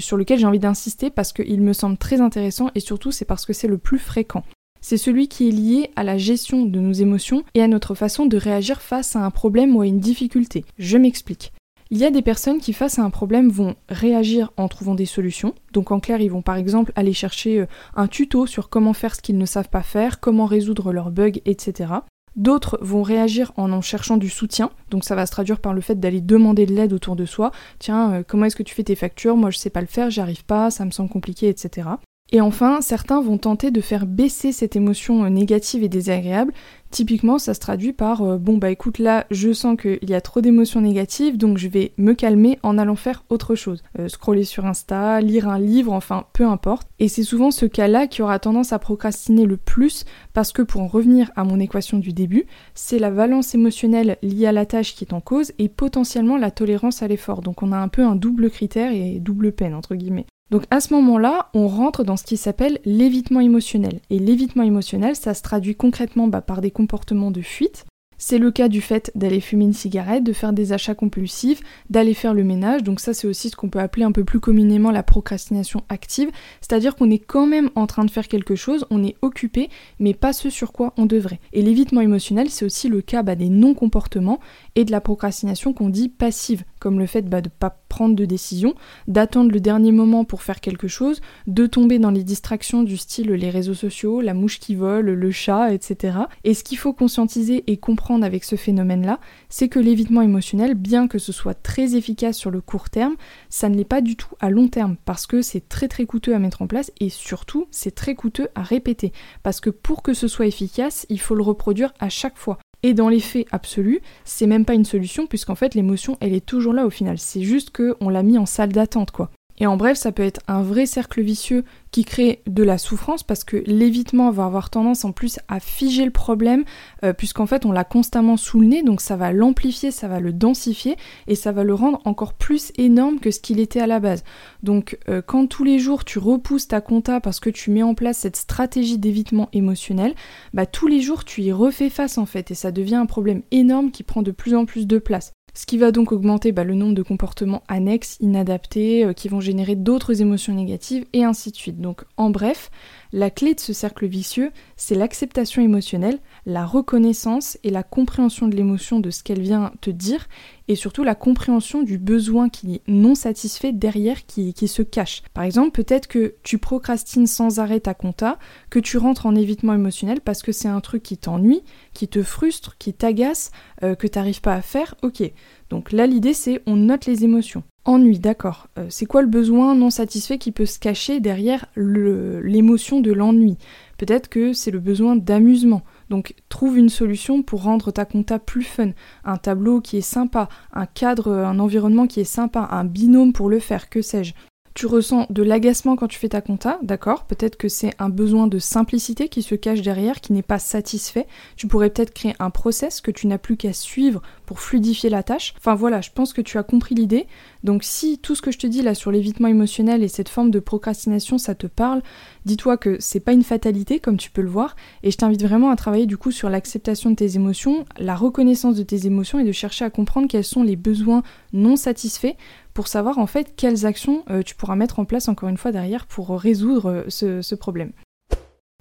sur 0.00 0.16
lequel 0.16 0.38
j'ai 0.38 0.46
envie 0.46 0.58
d'insister 0.58 1.10
parce 1.10 1.32
qu'il 1.32 1.60
me 1.62 1.72
semble 1.72 1.96
très 1.96 2.20
intéressant 2.20 2.70
et 2.74 2.80
surtout 2.80 3.12
c'est 3.12 3.24
parce 3.24 3.46
que 3.46 3.52
c'est 3.52 3.68
le 3.68 3.78
plus 3.78 3.98
fréquent. 3.98 4.44
C'est 4.80 4.96
celui 4.96 5.26
qui 5.26 5.48
est 5.48 5.52
lié 5.52 5.90
à 5.96 6.04
la 6.04 6.16
gestion 6.16 6.64
de 6.64 6.78
nos 6.78 6.92
émotions 6.92 7.42
et 7.54 7.62
à 7.62 7.68
notre 7.68 7.94
façon 7.94 8.26
de 8.26 8.36
réagir 8.36 8.80
face 8.80 9.16
à 9.16 9.24
un 9.24 9.30
problème 9.30 9.74
ou 9.74 9.80
à 9.80 9.86
une 9.86 9.98
difficulté. 9.98 10.64
Je 10.78 10.96
m'explique. 10.96 11.52
Il 11.90 11.98
y 11.98 12.04
a 12.04 12.10
des 12.10 12.22
personnes 12.22 12.58
qui, 12.58 12.72
face 12.72 12.98
à 12.98 13.02
un 13.02 13.10
problème, 13.10 13.48
vont 13.48 13.76
réagir 13.88 14.52
en 14.56 14.66
trouvant 14.66 14.96
des 14.96 15.06
solutions. 15.06 15.54
Donc 15.72 15.92
en 15.92 16.00
clair, 16.00 16.20
ils 16.20 16.30
vont 16.30 16.42
par 16.42 16.56
exemple 16.56 16.92
aller 16.96 17.12
chercher 17.12 17.60
euh, 17.60 17.66
un 17.94 18.08
tuto 18.08 18.46
sur 18.46 18.68
comment 18.68 18.92
faire 18.92 19.14
ce 19.14 19.22
qu'ils 19.22 19.38
ne 19.38 19.46
savent 19.46 19.68
pas 19.68 19.82
faire, 19.82 20.18
comment 20.18 20.46
résoudre 20.46 20.92
leurs 20.92 21.12
bugs, 21.12 21.40
etc. 21.44 21.94
D'autres 22.36 22.78
vont 22.82 23.02
réagir 23.02 23.52
en 23.56 23.72
en 23.72 23.80
cherchant 23.80 24.18
du 24.18 24.28
soutien, 24.28 24.70
donc 24.90 25.04
ça 25.04 25.14
va 25.14 25.26
se 25.26 25.32
traduire 25.32 25.58
par 25.58 25.72
le 25.72 25.80
fait 25.80 25.98
d'aller 25.98 26.20
demander 26.20 26.66
de 26.66 26.74
l'aide 26.74 26.92
autour 26.92 27.16
de 27.16 27.24
soi. 27.24 27.50
Tiens, 27.78 28.12
euh, 28.12 28.22
comment 28.26 28.44
est-ce 28.44 28.56
que 28.56 28.62
tu 28.62 28.74
fais 28.74 28.84
tes 28.84 28.94
factures? 28.94 29.36
Moi 29.36 29.50
je 29.50 29.58
sais 29.58 29.70
pas 29.70 29.80
le 29.80 29.86
faire, 29.86 30.10
j'y 30.10 30.20
arrive 30.20 30.44
pas, 30.44 30.70
ça 30.70 30.84
me 30.84 30.90
semble 30.90 31.08
compliqué, 31.08 31.48
etc. 31.48 31.88
Et 32.32 32.40
enfin, 32.40 32.80
certains 32.80 33.20
vont 33.20 33.38
tenter 33.38 33.70
de 33.70 33.80
faire 33.80 34.04
baisser 34.04 34.50
cette 34.50 34.74
émotion 34.74 35.24
euh, 35.24 35.28
négative 35.28 35.84
et 35.84 35.88
désagréable. 35.88 36.52
Typiquement, 36.96 37.38
ça 37.38 37.52
se 37.52 37.60
traduit 37.60 37.92
par 37.92 38.22
euh, 38.22 38.38
bon 38.38 38.56
bah 38.56 38.70
écoute 38.70 38.98
là, 38.98 39.26
je 39.30 39.52
sens 39.52 39.76
qu'il 39.78 40.08
y 40.08 40.14
a 40.14 40.22
trop 40.22 40.40
d'émotions 40.40 40.80
négatives, 40.80 41.36
donc 41.36 41.58
je 41.58 41.68
vais 41.68 41.92
me 41.98 42.14
calmer 42.14 42.58
en 42.62 42.78
allant 42.78 42.96
faire 42.96 43.22
autre 43.28 43.54
chose. 43.54 43.82
Euh, 43.98 44.08
scroller 44.08 44.44
sur 44.44 44.64
Insta, 44.64 45.20
lire 45.20 45.46
un 45.46 45.58
livre, 45.58 45.92
enfin 45.92 46.24
peu 46.32 46.46
importe. 46.46 46.88
Et 46.98 47.08
c'est 47.08 47.22
souvent 47.22 47.50
ce 47.50 47.66
cas-là 47.66 48.06
qui 48.06 48.22
aura 48.22 48.38
tendance 48.38 48.72
à 48.72 48.78
procrastiner 48.78 49.44
le 49.44 49.58
plus 49.58 50.06
parce 50.32 50.52
que 50.52 50.62
pour 50.62 50.80
en 50.80 50.86
revenir 50.86 51.30
à 51.36 51.44
mon 51.44 51.60
équation 51.60 51.98
du 51.98 52.14
début, 52.14 52.46
c'est 52.74 52.98
la 52.98 53.10
valence 53.10 53.54
émotionnelle 53.54 54.16
liée 54.22 54.46
à 54.46 54.52
la 54.52 54.64
tâche 54.64 54.94
qui 54.94 55.04
est 55.04 55.12
en 55.12 55.20
cause 55.20 55.52
et 55.58 55.68
potentiellement 55.68 56.38
la 56.38 56.50
tolérance 56.50 57.02
à 57.02 57.08
l'effort. 57.08 57.42
Donc 57.42 57.62
on 57.62 57.72
a 57.72 57.76
un 57.76 57.88
peu 57.88 58.06
un 58.06 58.16
double 58.16 58.48
critère 58.48 58.90
et 58.92 59.20
double 59.20 59.52
peine 59.52 59.74
entre 59.74 59.96
guillemets. 59.96 60.24
Donc 60.50 60.64
à 60.70 60.80
ce 60.80 60.94
moment-là, 60.94 61.48
on 61.54 61.66
rentre 61.66 62.04
dans 62.04 62.16
ce 62.16 62.24
qui 62.24 62.36
s'appelle 62.36 62.78
l'évitement 62.84 63.40
émotionnel. 63.40 64.00
Et 64.10 64.18
l'évitement 64.18 64.62
émotionnel, 64.62 65.16
ça 65.16 65.34
se 65.34 65.42
traduit 65.42 65.74
concrètement 65.74 66.28
bah, 66.28 66.40
par 66.40 66.60
des 66.60 66.70
comportements 66.70 67.32
de 67.32 67.42
fuite. 67.42 67.84
C'est 68.18 68.38
le 68.38 68.50
cas 68.50 68.68
du 68.68 68.80
fait 68.80 69.10
d'aller 69.14 69.40
fumer 69.40 69.64
une 69.64 69.72
cigarette, 69.74 70.24
de 70.24 70.32
faire 70.32 70.52
des 70.52 70.72
achats 70.72 70.94
compulsifs, 70.94 71.60
d'aller 71.90 72.14
faire 72.14 72.32
le 72.32 72.44
ménage. 72.44 72.82
Donc 72.82 73.00
ça 73.00 73.12
c'est 73.12 73.26
aussi 73.26 73.50
ce 73.50 73.56
qu'on 73.56 73.68
peut 73.68 73.78
appeler 73.78 74.04
un 74.04 74.12
peu 74.12 74.24
plus 74.24 74.40
communément 74.40 74.90
la 74.90 75.02
procrastination 75.02 75.82
active, 75.88 76.30
c'est-à-dire 76.60 76.96
qu'on 76.96 77.10
est 77.10 77.18
quand 77.18 77.46
même 77.46 77.70
en 77.74 77.86
train 77.86 78.04
de 78.04 78.10
faire 78.10 78.28
quelque 78.28 78.54
chose, 78.54 78.86
on 78.90 79.04
est 79.04 79.16
occupé, 79.20 79.68
mais 79.98 80.14
pas 80.14 80.32
ce 80.32 80.48
sur 80.48 80.72
quoi 80.72 80.94
on 80.96 81.06
devrait. 81.06 81.40
Et 81.52 81.60
l'évitement 81.60 82.00
émotionnel, 82.00 82.48
c'est 82.48 82.64
aussi 82.64 82.88
le 82.88 83.02
cas 83.02 83.22
bah, 83.22 83.34
des 83.34 83.50
non-comportements 83.50 84.40
et 84.76 84.84
de 84.84 84.92
la 84.92 85.00
procrastination 85.00 85.72
qu'on 85.72 85.90
dit 85.90 86.08
passive, 86.08 86.64
comme 86.78 86.98
le 86.98 87.06
fait 87.06 87.22
bah, 87.22 87.40
de 87.40 87.48
ne 87.48 87.58
pas 87.58 87.78
prendre 87.88 88.14
de 88.14 88.24
décision, 88.24 88.74
d'attendre 89.08 89.50
le 89.50 89.60
dernier 89.60 89.92
moment 89.92 90.24
pour 90.24 90.42
faire 90.42 90.60
quelque 90.60 90.88
chose, 90.88 91.20
de 91.46 91.66
tomber 91.66 91.98
dans 91.98 92.10
les 92.10 92.24
distractions 92.24 92.82
du 92.82 92.96
style 92.96 93.30
les 93.32 93.50
réseaux 93.50 93.74
sociaux, 93.74 94.20
la 94.20 94.34
mouche 94.34 94.58
qui 94.58 94.74
vole, 94.74 95.06
le 95.06 95.30
chat, 95.30 95.72
etc. 95.72 96.18
Et 96.44 96.54
ce 96.54 96.64
qu'il 96.64 96.78
faut 96.78 96.92
conscientiser 96.92 97.64
et 97.66 97.76
comprendre 97.76 98.24
avec 98.24 98.44
ce 98.44 98.56
phénomène-là, 98.56 99.20
c'est 99.48 99.68
que 99.68 99.78
l'évitement 99.78 100.22
émotionnel, 100.22 100.74
bien 100.74 101.08
que 101.08 101.18
ce 101.18 101.32
soit 101.32 101.54
très 101.54 101.96
efficace 101.96 102.36
sur 102.36 102.50
le 102.50 102.60
court 102.60 102.90
terme, 102.90 103.16
ça 103.48 103.68
ne 103.68 103.76
l'est 103.76 103.84
pas 103.84 104.00
du 104.00 104.16
tout 104.16 104.34
à 104.40 104.50
long 104.50 104.68
terme, 104.68 104.96
parce 105.04 105.26
que 105.26 105.42
c'est 105.42 105.68
très 105.68 105.88
très 105.88 106.06
coûteux 106.06 106.34
à 106.34 106.38
mettre 106.38 106.62
en 106.62 106.66
place 106.66 106.92
et 107.00 107.08
surtout 107.08 107.66
c'est 107.70 107.94
très 107.94 108.14
coûteux 108.14 108.48
à 108.54 108.62
répéter, 108.62 109.12
parce 109.42 109.60
que 109.60 109.70
pour 109.70 110.02
que 110.02 110.14
ce 110.14 110.28
soit 110.28 110.46
efficace, 110.46 111.06
il 111.08 111.20
faut 111.20 111.34
le 111.34 111.42
reproduire 111.42 111.92
à 111.98 112.08
chaque 112.08 112.36
fois. 112.36 112.58
Et 112.86 112.94
dans 112.94 113.08
les 113.08 113.18
faits 113.18 113.48
absolus, 113.50 114.00
c'est 114.24 114.46
même 114.46 114.64
pas 114.64 114.74
une 114.74 114.84
solution 114.84 115.26
puisqu'en 115.26 115.56
fait 115.56 115.74
l'émotion 115.74 116.16
elle 116.20 116.32
est 116.32 116.46
toujours 116.46 116.72
là 116.72 116.86
au 116.86 116.90
final. 116.90 117.18
C'est 117.18 117.42
juste 117.42 117.76
qu'on 117.76 118.08
l'a 118.08 118.22
mis 118.22 118.38
en 118.38 118.46
salle 118.46 118.70
d'attente 118.72 119.10
quoi. 119.10 119.28
Et 119.58 119.66
en 119.66 119.76
bref, 119.76 119.96
ça 119.96 120.12
peut 120.12 120.22
être 120.22 120.40
un 120.48 120.62
vrai 120.62 120.86
cercle 120.86 121.22
vicieux 121.22 121.64
qui 121.90 122.04
crée 122.04 122.42
de 122.46 122.62
la 122.62 122.76
souffrance 122.76 123.22
parce 123.22 123.42
que 123.42 123.56
l'évitement 123.66 124.30
va 124.30 124.44
avoir 124.44 124.68
tendance 124.68 125.06
en 125.06 125.12
plus 125.12 125.38
à 125.48 125.60
figer 125.60 126.04
le 126.04 126.10
problème 126.10 126.64
euh, 127.04 127.14
puisqu'en 127.14 127.46
fait 127.46 127.64
on 127.64 127.72
l'a 127.72 127.84
constamment 127.84 128.36
sous 128.36 128.60
le 128.60 128.66
nez 128.66 128.82
donc 128.82 129.00
ça 129.00 129.16
va 129.16 129.32
l'amplifier, 129.32 129.90
ça 129.90 130.06
va 130.06 130.20
le 130.20 130.34
densifier 130.34 130.96
et 131.26 131.34
ça 131.34 131.52
va 131.52 131.64
le 131.64 131.72
rendre 131.72 132.02
encore 132.04 132.34
plus 132.34 132.70
énorme 132.76 133.18
que 133.18 133.30
ce 133.30 133.40
qu'il 133.40 133.60
était 133.60 133.80
à 133.80 133.86
la 133.86 133.98
base. 133.98 134.24
Donc 134.62 134.98
euh, 135.08 135.22
quand 135.24 135.46
tous 135.46 135.64
les 135.64 135.78
jours 135.78 136.04
tu 136.04 136.18
repousses 136.18 136.68
ta 136.68 136.82
compta 136.82 137.20
parce 137.22 137.40
que 137.40 137.48
tu 137.48 137.70
mets 137.70 137.82
en 137.82 137.94
place 137.94 138.18
cette 138.18 138.36
stratégie 138.36 138.98
d'évitement 138.98 139.48
émotionnel, 139.54 140.14
bah 140.52 140.66
tous 140.66 140.88
les 140.88 141.00
jours 141.00 141.24
tu 141.24 141.40
y 141.40 141.52
refais 141.52 141.88
face 141.88 142.18
en 142.18 142.26
fait 142.26 142.50
et 142.50 142.54
ça 142.54 142.72
devient 142.72 142.96
un 142.96 143.06
problème 143.06 143.40
énorme 143.52 143.90
qui 143.90 144.02
prend 144.02 144.20
de 144.20 144.32
plus 144.32 144.54
en 144.54 144.66
plus 144.66 144.86
de 144.86 144.98
place 144.98 145.32
ce 145.56 145.64
qui 145.64 145.78
va 145.78 145.90
donc 145.90 146.12
augmenter 146.12 146.52
bah, 146.52 146.64
le 146.64 146.74
nombre 146.74 146.94
de 146.94 147.02
comportements 147.02 147.62
annexes, 147.66 148.18
inadaptés, 148.20 149.06
euh, 149.06 149.12
qui 149.14 149.28
vont 149.28 149.40
générer 149.40 149.74
d'autres 149.74 150.20
émotions 150.20 150.52
négatives, 150.52 151.06
et 151.14 151.24
ainsi 151.24 151.50
de 151.50 151.56
suite. 151.56 151.80
Donc 151.80 152.04
en 152.18 152.28
bref, 152.28 152.70
la 153.12 153.30
clé 153.30 153.54
de 153.54 153.60
ce 153.60 153.72
cercle 153.72 154.06
vicieux, 154.06 154.50
c'est 154.76 154.94
l'acceptation 154.94 155.62
émotionnelle, 155.62 156.18
la 156.44 156.66
reconnaissance 156.66 157.58
et 157.62 157.70
la 157.70 157.82
compréhension 157.82 158.48
de 158.48 158.56
l'émotion 158.56 159.00
de 159.00 159.10
ce 159.10 159.22
qu'elle 159.22 159.40
vient 159.40 159.72
te 159.80 159.90
dire, 159.90 160.26
et 160.68 160.74
surtout 160.74 161.04
la 161.04 161.14
compréhension 161.14 161.82
du 161.82 161.98
besoin 161.98 162.48
qui 162.48 162.74
est 162.74 162.82
non 162.88 163.14
satisfait 163.14 163.72
derrière 163.72 164.26
qui, 164.26 164.52
se 164.66 164.82
cache. 164.82 165.22
Par 165.32 165.44
exemple, 165.44 165.70
peut-être 165.70 166.08
que 166.08 166.34
tu 166.42 166.58
procrastines 166.58 167.26
sans 167.26 167.60
arrêt 167.60 167.80
ta 167.80 167.94
compta, 167.94 168.38
que 168.70 168.80
tu 168.80 168.98
rentres 168.98 169.26
en 169.26 169.36
évitement 169.36 169.74
émotionnel 169.74 170.20
parce 170.20 170.42
que 170.42 170.52
c'est 170.52 170.68
un 170.68 170.80
truc 170.80 171.02
qui 171.02 171.18
t'ennuie, 171.18 171.62
qui 171.94 172.08
te 172.08 172.22
frustre, 172.22 172.76
qui 172.78 172.92
t'agace, 172.92 173.50
euh, 173.82 173.94
que 173.94 174.06
tu 174.06 174.18
n'arrives 174.18 174.40
pas 174.40 174.54
à 174.54 174.62
faire, 174.62 174.96
ok. 175.02 175.22
Donc 175.70 175.92
là, 175.92 176.06
l'idée, 176.06 176.34
c'est 176.34 176.62
on 176.66 176.76
note 176.76 177.06
les 177.06 177.24
émotions. 177.24 177.62
Ennui, 177.86 178.18
d'accord. 178.18 178.66
Euh, 178.78 178.86
c'est 178.88 179.06
quoi 179.06 179.22
le 179.22 179.28
besoin 179.28 179.76
non 179.76 179.90
satisfait 179.90 180.38
qui 180.38 180.50
peut 180.50 180.66
se 180.66 180.80
cacher 180.80 181.20
derrière 181.20 181.66
l'émotion 181.76 183.00
de 183.00 183.12
l'ennui? 183.12 183.58
Peut-être 183.96 184.28
que 184.28 184.52
c'est 184.52 184.72
le 184.72 184.80
besoin 184.80 185.14
d'amusement. 185.14 185.82
Donc 186.10 186.34
trouve 186.48 186.78
une 186.78 186.88
solution 186.88 187.42
pour 187.42 187.62
rendre 187.62 187.92
ta 187.92 188.04
compta 188.04 188.40
plus 188.40 188.64
fun. 188.64 188.90
Un 189.24 189.36
tableau 189.36 189.80
qui 189.80 189.98
est 189.98 190.00
sympa, 190.00 190.48
un 190.72 190.86
cadre, 190.86 191.32
un 191.32 191.60
environnement 191.60 192.08
qui 192.08 192.18
est 192.18 192.24
sympa, 192.24 192.68
un 192.72 192.84
binôme 192.84 193.32
pour 193.32 193.48
le 193.48 193.60
faire, 193.60 193.88
que 193.88 194.02
sais-je 194.02 194.34
tu 194.76 194.84
ressens 194.84 195.26
de 195.30 195.42
l'agacement 195.42 195.96
quand 195.96 196.06
tu 196.06 196.18
fais 196.18 196.28
ta 196.28 196.42
compta, 196.42 196.78
d'accord? 196.82 197.24
Peut-être 197.24 197.56
que 197.56 197.66
c'est 197.66 197.94
un 197.98 198.10
besoin 198.10 198.46
de 198.46 198.58
simplicité 198.58 199.30
qui 199.30 199.40
se 199.40 199.54
cache 199.54 199.80
derrière, 199.80 200.20
qui 200.20 200.34
n'est 200.34 200.42
pas 200.42 200.58
satisfait. 200.58 201.26
Tu 201.56 201.66
pourrais 201.66 201.88
peut-être 201.88 202.12
créer 202.12 202.34
un 202.40 202.50
process 202.50 203.00
que 203.00 203.10
tu 203.10 203.26
n'as 203.26 203.38
plus 203.38 203.56
qu'à 203.56 203.72
suivre 203.72 204.20
pour 204.44 204.60
fluidifier 204.60 205.08
la 205.08 205.22
tâche. 205.22 205.54
Enfin 205.56 205.74
voilà, 205.74 206.02
je 206.02 206.10
pense 206.14 206.34
que 206.34 206.42
tu 206.42 206.58
as 206.58 206.62
compris 206.62 206.94
l'idée. 206.94 207.26
Donc 207.64 207.84
si 207.84 208.18
tout 208.18 208.34
ce 208.34 208.42
que 208.42 208.50
je 208.50 208.58
te 208.58 208.66
dis 208.66 208.82
là 208.82 208.94
sur 208.94 209.10
l'évitement 209.10 209.48
émotionnel 209.48 210.02
et 210.02 210.08
cette 210.08 210.28
forme 210.28 210.50
de 210.50 210.60
procrastination, 210.60 211.38
ça 211.38 211.54
te 211.54 211.66
parle, 211.66 212.02
dis-toi 212.44 212.76
que 212.76 212.98
c'est 213.00 213.20
pas 213.20 213.32
une 213.32 213.44
fatalité 213.44 213.98
comme 213.98 214.18
tu 214.18 214.30
peux 214.30 214.42
le 214.42 214.50
voir 214.50 214.76
et 215.02 215.10
je 215.10 215.16
t'invite 215.16 215.42
vraiment 215.42 215.70
à 215.70 215.76
travailler 215.76 216.06
du 216.06 216.18
coup 216.18 216.32
sur 216.32 216.50
l'acceptation 216.50 217.10
de 217.10 217.16
tes 217.16 217.36
émotions, 217.36 217.86
la 217.98 218.14
reconnaissance 218.14 218.76
de 218.76 218.82
tes 218.82 219.06
émotions 219.06 219.38
et 219.38 219.44
de 219.44 219.52
chercher 219.52 219.86
à 219.86 219.90
comprendre 219.90 220.28
quels 220.28 220.44
sont 220.44 220.62
les 220.62 220.76
besoins 220.76 221.22
non 221.54 221.76
satisfaits 221.76 222.36
pour 222.76 222.88
savoir 222.88 223.18
en 223.18 223.26
fait 223.26 223.54
quelles 223.56 223.86
actions 223.86 224.22
euh, 224.28 224.42
tu 224.42 224.54
pourras 224.54 224.76
mettre 224.76 224.98
en 224.98 225.06
place 225.06 225.28
encore 225.28 225.48
une 225.48 225.56
fois 225.56 225.72
derrière 225.72 226.04
pour 226.04 226.28
résoudre 226.38 227.06
euh, 227.08 227.40
ce 227.42 227.54
problème. 227.54 227.92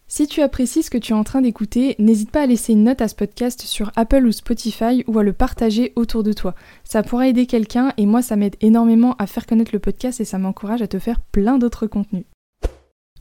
Si 0.05 0.27
tu 0.27 0.41
apprécies 0.41 0.83
ce 0.83 0.89
que 0.89 0.97
tu 0.97 1.13
es 1.13 1.15
en 1.15 1.23
train 1.23 1.41
d'écouter, 1.41 1.95
n'hésite 1.97 2.29
pas 2.29 2.41
à 2.41 2.45
laisser 2.45 2.73
une 2.73 2.83
note 2.83 3.01
à 3.01 3.07
ce 3.07 3.15
podcast 3.15 3.61
sur 3.61 3.93
Apple 3.95 4.25
ou 4.25 4.33
Spotify 4.33 5.05
ou 5.07 5.17
à 5.17 5.23
le 5.23 5.31
partager 5.31 5.93
autour 5.95 6.23
de 6.23 6.33
toi. 6.33 6.55
Ça 6.83 7.03
pourra 7.03 7.29
aider 7.29 7.45
quelqu'un 7.45 7.93
et 7.95 8.05
moi 8.05 8.21
ça 8.21 8.35
m'aide 8.35 8.57
énormément 8.59 9.15
à 9.17 9.27
faire 9.27 9.47
connaître 9.47 9.71
le 9.71 9.79
podcast 9.79 10.19
et 10.19 10.25
ça 10.25 10.39
m'encourage 10.39 10.81
à 10.81 10.87
te 10.87 10.99
faire 10.99 11.21
plein 11.21 11.57
d'autres 11.57 11.87
contenus. 11.87 12.25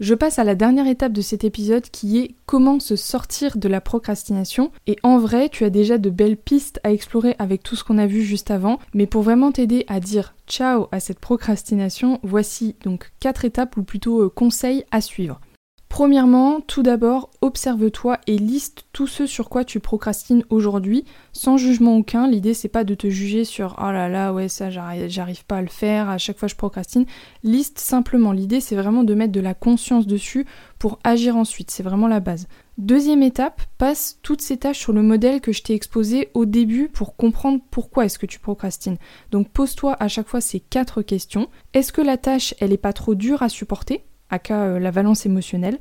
Je 0.00 0.14
passe 0.14 0.40
à 0.40 0.44
la 0.44 0.56
dernière 0.56 0.88
étape 0.88 1.12
de 1.12 1.20
cet 1.20 1.44
épisode 1.44 1.88
qui 1.88 2.18
est 2.18 2.34
comment 2.46 2.80
se 2.80 2.96
sortir 2.96 3.56
de 3.56 3.68
la 3.68 3.80
procrastination. 3.80 4.72
Et 4.88 4.96
en 5.04 5.18
vrai, 5.18 5.48
tu 5.48 5.62
as 5.62 5.70
déjà 5.70 5.98
de 5.98 6.10
belles 6.10 6.36
pistes 6.36 6.80
à 6.82 6.90
explorer 6.90 7.36
avec 7.38 7.62
tout 7.62 7.76
ce 7.76 7.84
qu'on 7.84 7.98
a 7.98 8.08
vu 8.08 8.22
juste 8.22 8.50
avant. 8.50 8.80
Mais 8.92 9.06
pour 9.06 9.22
vraiment 9.22 9.52
t'aider 9.52 9.84
à 9.86 10.00
dire 10.00 10.34
ciao 10.48 10.88
à 10.90 10.98
cette 10.98 11.20
procrastination, 11.20 12.18
voici 12.24 12.74
donc 12.82 13.12
quatre 13.20 13.44
étapes 13.44 13.76
ou 13.76 13.84
plutôt 13.84 14.22
euh, 14.22 14.28
conseils 14.28 14.84
à 14.90 15.00
suivre. 15.00 15.40
Premièrement, 15.88 16.60
tout 16.60 16.82
d'abord, 16.82 17.30
observe-toi 17.40 18.18
et 18.26 18.36
liste 18.36 18.84
tout 18.92 19.06
ce 19.06 19.26
sur 19.26 19.48
quoi 19.48 19.64
tu 19.64 19.78
procrastines 19.78 20.42
aujourd'hui, 20.50 21.04
sans 21.32 21.56
jugement 21.56 21.96
aucun. 21.96 22.26
L'idée 22.26 22.52
c'est 22.52 22.68
pas 22.68 22.82
de 22.82 22.96
te 22.96 23.08
juger 23.08 23.44
sur 23.44 23.76
oh 23.78 23.92
là 23.92 24.08
là, 24.08 24.32
ouais, 24.32 24.48
ça 24.48 24.70
j'arrive 24.70 25.44
pas 25.44 25.58
à 25.58 25.62
le 25.62 25.68
faire, 25.68 26.10
à 26.10 26.18
chaque 26.18 26.36
fois 26.36 26.48
je 26.48 26.56
procrastine. 26.56 27.06
Liste 27.44 27.78
simplement. 27.78 28.32
L'idée 28.32 28.60
c'est 28.60 28.74
vraiment 28.74 29.04
de 29.04 29.14
mettre 29.14 29.30
de 29.32 29.40
la 29.40 29.54
conscience 29.54 30.08
dessus 30.08 30.46
pour 30.80 30.98
agir 31.04 31.36
ensuite. 31.36 31.70
C'est 31.70 31.84
vraiment 31.84 32.08
la 32.08 32.18
base. 32.18 32.48
Deuxième 32.76 33.22
étape, 33.22 33.62
passe 33.78 34.18
toutes 34.22 34.42
ces 34.42 34.56
tâches 34.56 34.80
sur 34.80 34.92
le 34.92 35.02
modèle 35.02 35.40
que 35.40 35.52
je 35.52 35.62
t'ai 35.62 35.74
exposé 35.74 36.28
au 36.34 36.44
début 36.44 36.88
pour 36.88 37.14
comprendre 37.14 37.60
pourquoi 37.70 38.04
est-ce 38.04 38.18
que 38.18 38.26
tu 38.26 38.40
procrastines. 38.40 38.98
Donc 39.30 39.48
pose-toi 39.50 39.96
à 40.00 40.08
chaque 40.08 40.26
fois 40.26 40.40
ces 40.40 40.58
quatre 40.58 41.02
questions. 41.02 41.46
Est-ce 41.72 41.92
que 41.92 42.02
la 42.02 42.16
tâche, 42.16 42.52
elle 42.58 42.72
est 42.72 42.78
pas 42.78 42.92
trop 42.92 43.14
dure 43.14 43.44
à 43.44 43.48
supporter? 43.48 44.04
Euh, 44.50 44.78
la 44.78 44.90
valence 44.90 45.26
émotionnelle. 45.26 45.78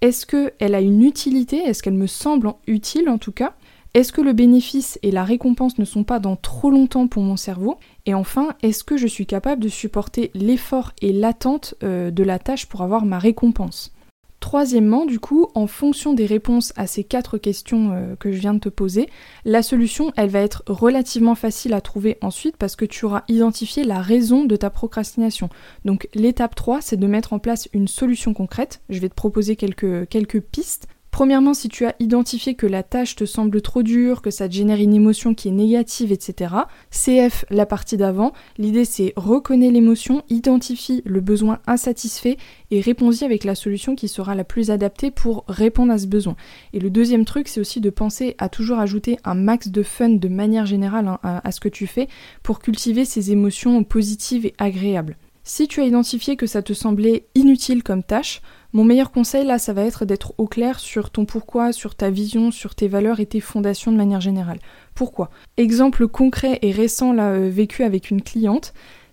Est-ce 0.00 0.26
qu'elle 0.26 0.74
a 0.74 0.80
une 0.80 1.02
utilité? 1.02 1.58
Est-ce 1.58 1.82
qu'elle 1.82 1.94
me 1.94 2.06
semble 2.06 2.52
utile 2.66 3.08
en 3.08 3.18
tout 3.18 3.32
cas? 3.32 3.54
Est-ce 3.92 4.12
que 4.12 4.20
le 4.20 4.32
bénéfice 4.32 4.98
et 5.02 5.10
la 5.10 5.24
récompense 5.24 5.78
ne 5.78 5.84
sont 5.84 6.04
pas 6.04 6.20
dans 6.20 6.36
trop 6.36 6.70
longtemps 6.70 7.08
pour 7.08 7.22
mon 7.22 7.36
cerveau? 7.36 7.78
Et 8.06 8.14
enfin, 8.14 8.54
est-ce 8.62 8.84
que 8.84 8.96
je 8.96 9.08
suis 9.08 9.26
capable 9.26 9.62
de 9.62 9.68
supporter 9.68 10.30
l'effort 10.34 10.92
et 11.02 11.12
l'attente 11.12 11.74
euh, 11.82 12.12
de 12.12 12.22
la 12.22 12.38
tâche 12.38 12.66
pour 12.66 12.82
avoir 12.82 13.04
ma 13.04 13.18
récompense? 13.18 13.92
Troisièmement, 14.40 15.04
du 15.04 15.20
coup, 15.20 15.48
en 15.54 15.66
fonction 15.66 16.14
des 16.14 16.24
réponses 16.24 16.72
à 16.76 16.86
ces 16.86 17.04
quatre 17.04 17.36
questions 17.36 17.92
euh, 17.92 18.16
que 18.16 18.32
je 18.32 18.38
viens 18.38 18.54
de 18.54 18.58
te 18.58 18.70
poser, 18.70 19.08
la 19.44 19.62
solution, 19.62 20.12
elle 20.16 20.30
va 20.30 20.40
être 20.40 20.62
relativement 20.66 21.34
facile 21.34 21.74
à 21.74 21.82
trouver 21.82 22.16
ensuite 22.22 22.56
parce 22.56 22.74
que 22.74 22.86
tu 22.86 23.04
auras 23.04 23.22
identifié 23.28 23.84
la 23.84 24.00
raison 24.00 24.44
de 24.44 24.56
ta 24.56 24.70
procrastination. 24.70 25.50
Donc 25.84 26.08
l'étape 26.14 26.54
3, 26.54 26.80
c'est 26.80 26.96
de 26.96 27.06
mettre 27.06 27.34
en 27.34 27.38
place 27.38 27.68
une 27.74 27.86
solution 27.86 28.32
concrète. 28.32 28.80
Je 28.88 28.98
vais 28.98 29.10
te 29.10 29.14
proposer 29.14 29.56
quelques, 29.56 30.08
quelques 30.08 30.40
pistes 30.40 30.88
Premièrement, 31.10 31.54
si 31.54 31.68
tu 31.68 31.86
as 31.86 31.96
identifié 31.98 32.54
que 32.54 32.66
la 32.66 32.82
tâche 32.82 33.16
te 33.16 33.24
semble 33.24 33.60
trop 33.60 33.82
dure, 33.82 34.22
que 34.22 34.30
ça 34.30 34.48
te 34.48 34.54
génère 34.54 34.78
une 34.78 34.94
émotion 34.94 35.34
qui 35.34 35.48
est 35.48 35.52
négative, 35.52 36.12
etc. 36.12 36.54
CF, 36.90 37.44
la 37.50 37.66
partie 37.66 37.96
d'avant, 37.96 38.32
l'idée 38.58 38.84
c'est 38.84 39.12
reconnaître 39.16 39.74
l'émotion, 39.74 40.22
identifie 40.30 41.02
le 41.04 41.20
besoin 41.20 41.58
insatisfait 41.66 42.36
et 42.70 42.80
réponds-y 42.80 43.24
avec 43.24 43.44
la 43.44 43.54
solution 43.54 43.96
qui 43.96 44.08
sera 44.08 44.34
la 44.34 44.44
plus 44.44 44.70
adaptée 44.70 45.10
pour 45.10 45.44
répondre 45.48 45.92
à 45.92 45.98
ce 45.98 46.06
besoin. 46.06 46.36
Et 46.72 46.78
le 46.78 46.90
deuxième 46.90 47.24
truc, 47.24 47.48
c'est 47.48 47.60
aussi 47.60 47.80
de 47.80 47.90
penser 47.90 48.36
à 48.38 48.48
toujours 48.48 48.78
ajouter 48.78 49.18
un 49.24 49.34
max 49.34 49.68
de 49.68 49.82
fun 49.82 50.10
de 50.10 50.28
manière 50.28 50.66
générale 50.66 51.08
hein, 51.08 51.18
à 51.22 51.52
ce 51.52 51.60
que 51.60 51.68
tu 51.68 51.86
fais 51.86 52.08
pour 52.42 52.60
cultiver 52.60 53.04
ces 53.04 53.32
émotions 53.32 53.82
positives 53.82 54.46
et 54.46 54.54
agréables. 54.58 55.16
Si 55.42 55.66
tu 55.66 55.80
as 55.80 55.86
identifié 55.86 56.36
que 56.36 56.46
ça 56.46 56.62
te 56.62 56.74
semblait 56.74 57.26
inutile 57.34 57.82
comme 57.82 58.02
tâche, 58.02 58.42
mon 58.72 58.84
meilleur 58.84 59.10
conseil 59.10 59.44
là, 59.44 59.58
ça 59.58 59.72
va 59.72 59.82
être 59.82 60.04
d'être 60.04 60.32
au 60.38 60.46
clair 60.46 60.78
sur 60.78 61.10
ton 61.10 61.24
pourquoi, 61.24 61.72
sur 61.72 61.94
ta 61.94 62.10
vision, 62.10 62.50
sur 62.50 62.74
tes 62.74 62.88
valeurs 62.88 63.18
et 63.20 63.26
tes 63.26 63.40
fondations 63.40 63.90
de 63.90 63.96
manière 63.96 64.20
générale. 64.20 64.60
Pourquoi? 64.94 65.30
Exemple 65.56 66.06
concret 66.06 66.58
et 66.62 66.70
récent 66.70 67.12
là 67.12 67.30
euh, 67.30 67.50
vécu 67.50 67.82
avec 67.82 68.10
une 68.10 68.22
cliente, 68.22 68.72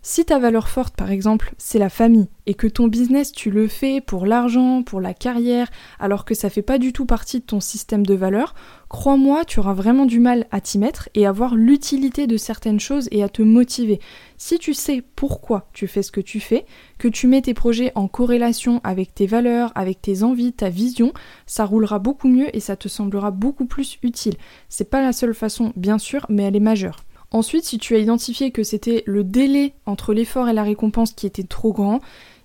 si 0.10 0.24
ta 0.24 0.40
valeur 0.40 0.70
forte, 0.70 0.96
par 0.96 1.12
exemple, 1.12 1.54
c'est 1.58 1.80
la 1.80 1.90
famille, 1.90 2.30
et 2.46 2.54
que 2.54 2.68
ton 2.68 2.88
business, 2.88 3.34
tu 3.34 3.52
le 3.52 3.68
fais 3.68 4.00
pour 4.00 4.26
l'argent, 4.26 4.82
pour 4.82 5.02
la 5.02 5.14
carrière, 5.14 5.68
alors 6.00 6.24
que 6.24 6.34
ça 6.34 6.50
fait 6.50 6.62
pas 6.62 6.78
du 6.78 6.94
tout 6.94 7.06
partie 7.06 7.42
de 7.42 7.46
ton 7.46 7.60
système 7.60 8.06
de 8.06 8.14
valeurs, 8.14 8.56
crois-moi, 8.88 9.44
tu 9.44 9.60
auras 9.60 9.74
vraiment 9.74 10.06
du 10.06 10.22
mal 10.22 10.48
à 10.50 10.62
t'y 10.62 10.78
mettre 10.78 11.10
et 11.14 11.28
à 11.28 11.34
voir 11.34 11.56
l'utilité 11.56 12.26
de 12.26 12.38
certaines 12.38 12.80
choses 12.80 13.10
et 13.12 13.22
à 13.22 13.28
te 13.28 13.42
motiver. 13.42 14.00
Si 14.38 14.58
tu 14.60 14.74
sais 14.74 15.04
pourquoi 15.18 15.68
tu 15.74 15.88
fais 15.88 16.04
ce 16.04 16.14
que 16.14 16.22
tu 16.22 16.40
fais, 16.40 16.66
que 17.00 17.10
tu 17.10 17.28
mets 17.28 17.42
tes 17.42 17.54
projets 17.54 17.92
en 17.96 18.08
corrélation 18.08 18.80
avec 18.86 19.14
tes 19.14 19.28
valeurs, 19.28 19.74
avec 19.76 20.02
tes 20.02 20.24
envies, 20.24 20.54
ta 20.54 20.70
vision, 20.70 21.12
ça 21.48 21.66
roulera 21.66 22.00
beaucoup 22.00 22.30
mieux 22.30 22.56
et 22.56 22.62
ça 22.62 22.78
te 22.78 22.88
semblera 22.88 23.32
beaucoup 23.32 23.66
plus 23.66 23.98
utile. 24.04 24.36
C'est 24.70 24.90
pas 24.90 25.02
la 25.02 25.12
seule 25.12 25.36
façon, 25.36 25.74
bien 25.76 25.98
sûr, 25.98 26.26
mais 26.30 26.44
elle 26.44 26.56
est 26.56 26.62
majeure. 26.62 27.04
Ensuite, 27.32 27.66
si 27.66 27.78
tu 27.78 27.96
as 27.96 28.00
identifié 28.00 28.52
que 28.52 28.64
c'était 28.64 29.04
le 29.06 29.24
délai 29.24 29.74
entre 29.86 30.14
l'effort 30.14 30.48
et 30.48 30.54
la 30.54 30.64
récompense 30.64 31.14
qui 31.14 31.28
était 31.28 31.44
trop 31.44 31.74
grand, 31.74 32.00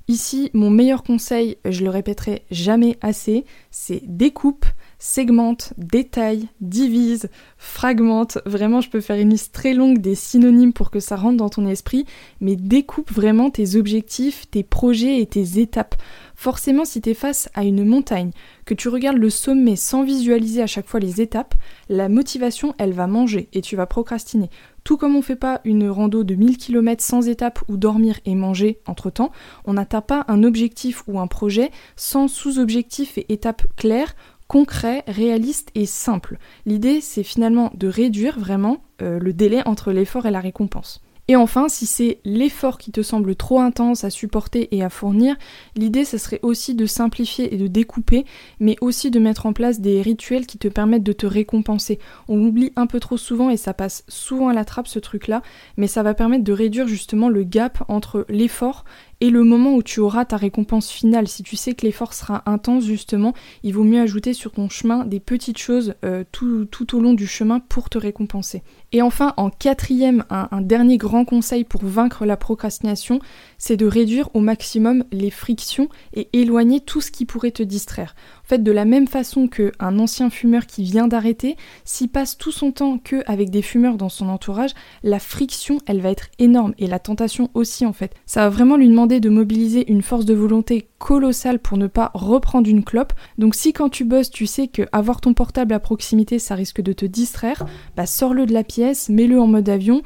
ici, 0.09 0.51
mon 0.55 0.71
meilleur 0.71 1.03
conseil, 1.03 1.57
je 1.65 1.85
le 1.85 1.91
répéterai 1.91 2.45
jamais 2.51 2.99
assez, 3.01 3.45
c'est 3.71 4.03
découpe, 4.05 4.67
segmente, 5.05 5.73
détaille, 5.79 6.47
divise, 6.61 7.29
fragmente. 7.59 8.39
Vraiment, 8.47 8.81
je 8.81 8.89
peux 8.89 9.01
faire 9.01 9.19
une 9.19 9.31
liste 9.31 9.53
très 9.53 9.75
longue 9.75 9.99
des 9.99 10.15
synonymes 10.15 10.73
pour 10.73 10.93
que 10.93 11.01
ça 11.01 11.17
rentre 11.17 11.39
dans 11.39 11.49
ton 11.49 11.67
esprit, 11.67 12.07
mais 12.41 12.55
découpe 12.55 13.11
vraiment 13.11 13.51
tes 13.51 13.75
objectifs, 13.75 14.49
tes 14.49 14.63
projets 14.63 15.21
et 15.21 15.27
tes 15.27 15.59
étapes. 15.59 15.97
Forcément, 16.37 16.85
si 16.85 17.01
tu 17.01 17.11
es 17.11 17.15
face 17.15 17.49
à 17.55 17.65
une 17.65 17.85
montagne, 17.85 18.31
que 18.65 18.75
tu 18.75 18.89
regardes 18.89 19.19
le 19.19 19.29
sommet 19.29 19.75
sans 19.75 20.05
visualiser 20.05 20.63
à 20.63 20.69
chaque 20.69 20.87
fois 20.87 21.01
les 21.01 21.21
étapes, 21.21 21.57
la 21.89 22.09
motivation, 22.09 22.73
elle 22.79 22.93
va 22.93 23.09
manger 23.09 23.49
et 23.53 23.61
tu 23.61 23.75
vas 23.75 23.87
procrastiner. 23.87 24.51
Tout 24.85 24.97
comme 24.97 25.15
on 25.15 25.23
fait 25.23 25.37
pas 25.37 25.61
une 25.65 25.89
rando 25.89 26.25
de 26.25 26.35
1000 26.35 26.59
km 26.59 27.03
sans 27.03 27.29
étapes 27.29 27.61
ou 27.69 27.77
dormir 27.77 28.19
et 28.25 28.35
manger 28.35 28.81
entre 28.87 29.11
temps, 29.11 29.31
on 29.65 29.75
n'atteint 29.75 30.01
pas 30.01 30.25
un 30.27 30.43
objectif 30.43 31.05
ou 31.07 31.21
un 31.21 31.29
projet 31.29 31.71
sans 31.95 32.27
sous-objectifs 32.27 33.19
et 33.19 33.33
étapes 33.33 33.63
claires 33.77 34.17
concret, 34.53 35.03
réaliste 35.07 35.71
et 35.75 35.87
simple. 35.87 36.37
L'idée, 36.67 37.01
c'est 37.01 37.23
finalement 37.23 37.71
de 37.73 37.89
réduire 37.89 38.39
vraiment 38.39 38.85
euh, 39.01 39.19
le 39.19 39.33
délai 39.33 39.67
entre 39.67 39.93
l'effort 39.93 40.27
et 40.27 40.31
la 40.31 40.41
récompense. 40.41 41.01
Et 41.29 41.37
enfin, 41.37 41.71
si 41.71 41.87
c'est 41.87 42.19
l'effort 42.27 42.77
qui 42.77 42.93
te 42.93 43.01
semble 43.01 43.35
trop 43.35 43.61
intense 43.61 44.05
à 44.05 44.11
supporter 44.11 44.69
et 44.77 44.83
à 44.83 44.91
fournir, 44.91 45.37
l'idée 45.75 46.05
ce 46.05 46.19
serait 46.19 46.41
aussi 46.43 46.75
de 46.75 46.85
simplifier 46.85 47.55
et 47.55 47.57
de 47.57 47.67
découper, 47.67 48.27
mais 48.61 48.77
aussi 48.83 49.11
de 49.11 49.19
mettre 49.19 49.47
en 49.47 49.55
place 49.55 49.81
des 49.81 50.03
rituels 50.03 50.47
qui 50.47 50.59
te 50.59 50.69
permettent 50.69 51.03
de 51.03 51.15
te 51.15 51.25
récompenser. 51.25 51.99
On 52.29 52.39
oublie 52.45 52.73
un 52.77 52.87
peu 52.87 53.01
trop 53.01 53.17
souvent 53.17 53.49
et 53.49 53.57
ça 53.57 53.73
passe 53.73 54.05
souvent 54.09 54.49
à 54.49 54.53
la 54.53 54.67
trappe 54.67 54.89
ce 54.89 54.99
truc-là, 54.99 55.41
mais 55.79 55.87
ça 55.87 56.03
va 56.03 56.13
permettre 56.13 56.45
de 56.45 56.53
réduire 56.53 56.89
justement 56.89 57.31
le 57.31 57.45
gap 57.45 57.83
entre 57.89 58.27
l'effort 58.29 58.85
et 59.23 59.31
le 59.31 59.45
moment 59.45 59.77
où 59.77 59.85
tu 59.85 60.01
auras 60.01 60.25
ta 60.25 60.37
récompense 60.37 60.91
finale. 60.91 61.29
Si 61.29 61.45
tu 61.45 61.55
sais 61.55 61.75
que 61.75 61.87
l'effort 61.87 62.13
sera 62.13 62.43
intense 62.47 62.85
justement, 62.85 63.35
il 63.63 63.73
vaut 63.73 63.85
mieux 63.85 64.01
ajouter 64.01 64.33
sur 64.33 64.51
ton 64.51 64.69
chemin 64.69 65.05
des 65.05 65.21
petites 65.21 65.59
choses 65.59 65.95
euh, 66.05 66.25
tout, 66.33 66.65
tout, 66.65 66.97
au 66.97 67.01
long 67.01 67.15
du 67.15 67.29
chemin 67.29 67.61
pour 67.61 67.89
te 67.89 67.99
récompenser. 67.99 68.65
Et 68.91 69.01
enfin, 69.01 69.33
en 69.37 69.49
quatrième, 69.49 70.25
un, 70.29 70.61
dernier 70.61 70.97
grand 70.97 71.25
conseil 71.25 71.63
pour 71.63 71.85
vaincre 71.85 72.27
la 72.27 72.37
procrastination, 72.37 73.21
c'est 73.63 73.77
de 73.77 73.87
réduire 73.87 74.29
au 74.35 74.41
maximum 74.41 75.05
les 75.13 75.31
frictions 75.31 75.89
et 76.15 76.29
éloigner 76.33 76.81
tout 76.81 77.01
ce 77.01 77.13
qui 77.13 77.27
pourrait 77.27 77.53
te 77.53 77.63
distraire. 77.63 78.17
En 78.45 78.49
fait, 78.49 78.59
de 78.65 78.73
la 78.73 78.85
même 78.85 79.07
façon 79.07 79.47
qu'un 79.47 80.01
ancien 80.01 80.31
fumeur 80.31 80.67
qui 80.67 80.83
vient 80.83 81.07
d'arrêter, 81.07 81.57
s'il 81.85 82.09
passe 82.09 82.37
tout 82.37 82.51
son 82.51 82.73
temps 82.73 82.99
que 82.99 83.23
avec 83.25 83.51
des 83.51 83.63
fumeurs 83.63 83.99
dans 83.99 84.09
son 84.09 84.29
entourage, 84.31 84.73
la 85.05 85.21
friction, 85.21 85.79
elle 85.87 86.01
va 86.01 86.11
être 86.11 86.27
énorme 86.41 86.75
et 86.79 86.89
la 86.89 86.99
tentation 86.99 87.51
aussi 87.55 87.87
en 87.87 87.93
fait. 87.93 88.13
Ça 88.27 88.41
va 88.41 88.49
vraiment 88.49 88.77
lui 88.77 88.89
demander 88.89 89.21
de 89.21 89.29
mobiliser 89.31 89.89
une 89.89 90.03
force 90.03 90.25
de 90.25 90.35
volonté 90.35 90.89
colossale 90.99 91.61
pour 91.61 91.79
ne 91.79 91.87
pas 91.87 92.11
reprendre 92.15 92.69
une 92.69 92.83
clope. 92.83 93.13
Donc 93.39 93.55
si 93.55 93.73
quand 93.73 93.91
tu 93.91 94.05
bosses, 94.05 94.33
tu 94.33 94.47
sais 94.47 94.67
que 94.67 94.83
avoir 94.91 95.21
ton 95.21 95.35
portable 95.35 95.73
à 95.73 95.79
proximité, 95.79 96.41
ça 96.41 96.57
risque 96.57 96.81
de 96.81 96.93
te 96.93 97.07
distraire, 97.07 97.65
bah 97.97 98.07
sors-le 98.07 98.45
de 98.45 98.53
la 98.53 98.65
pièce, 98.65 99.09
mets-le 99.09 99.41
en 99.41 99.47
mode 99.47 99.69
avion. 99.69 100.03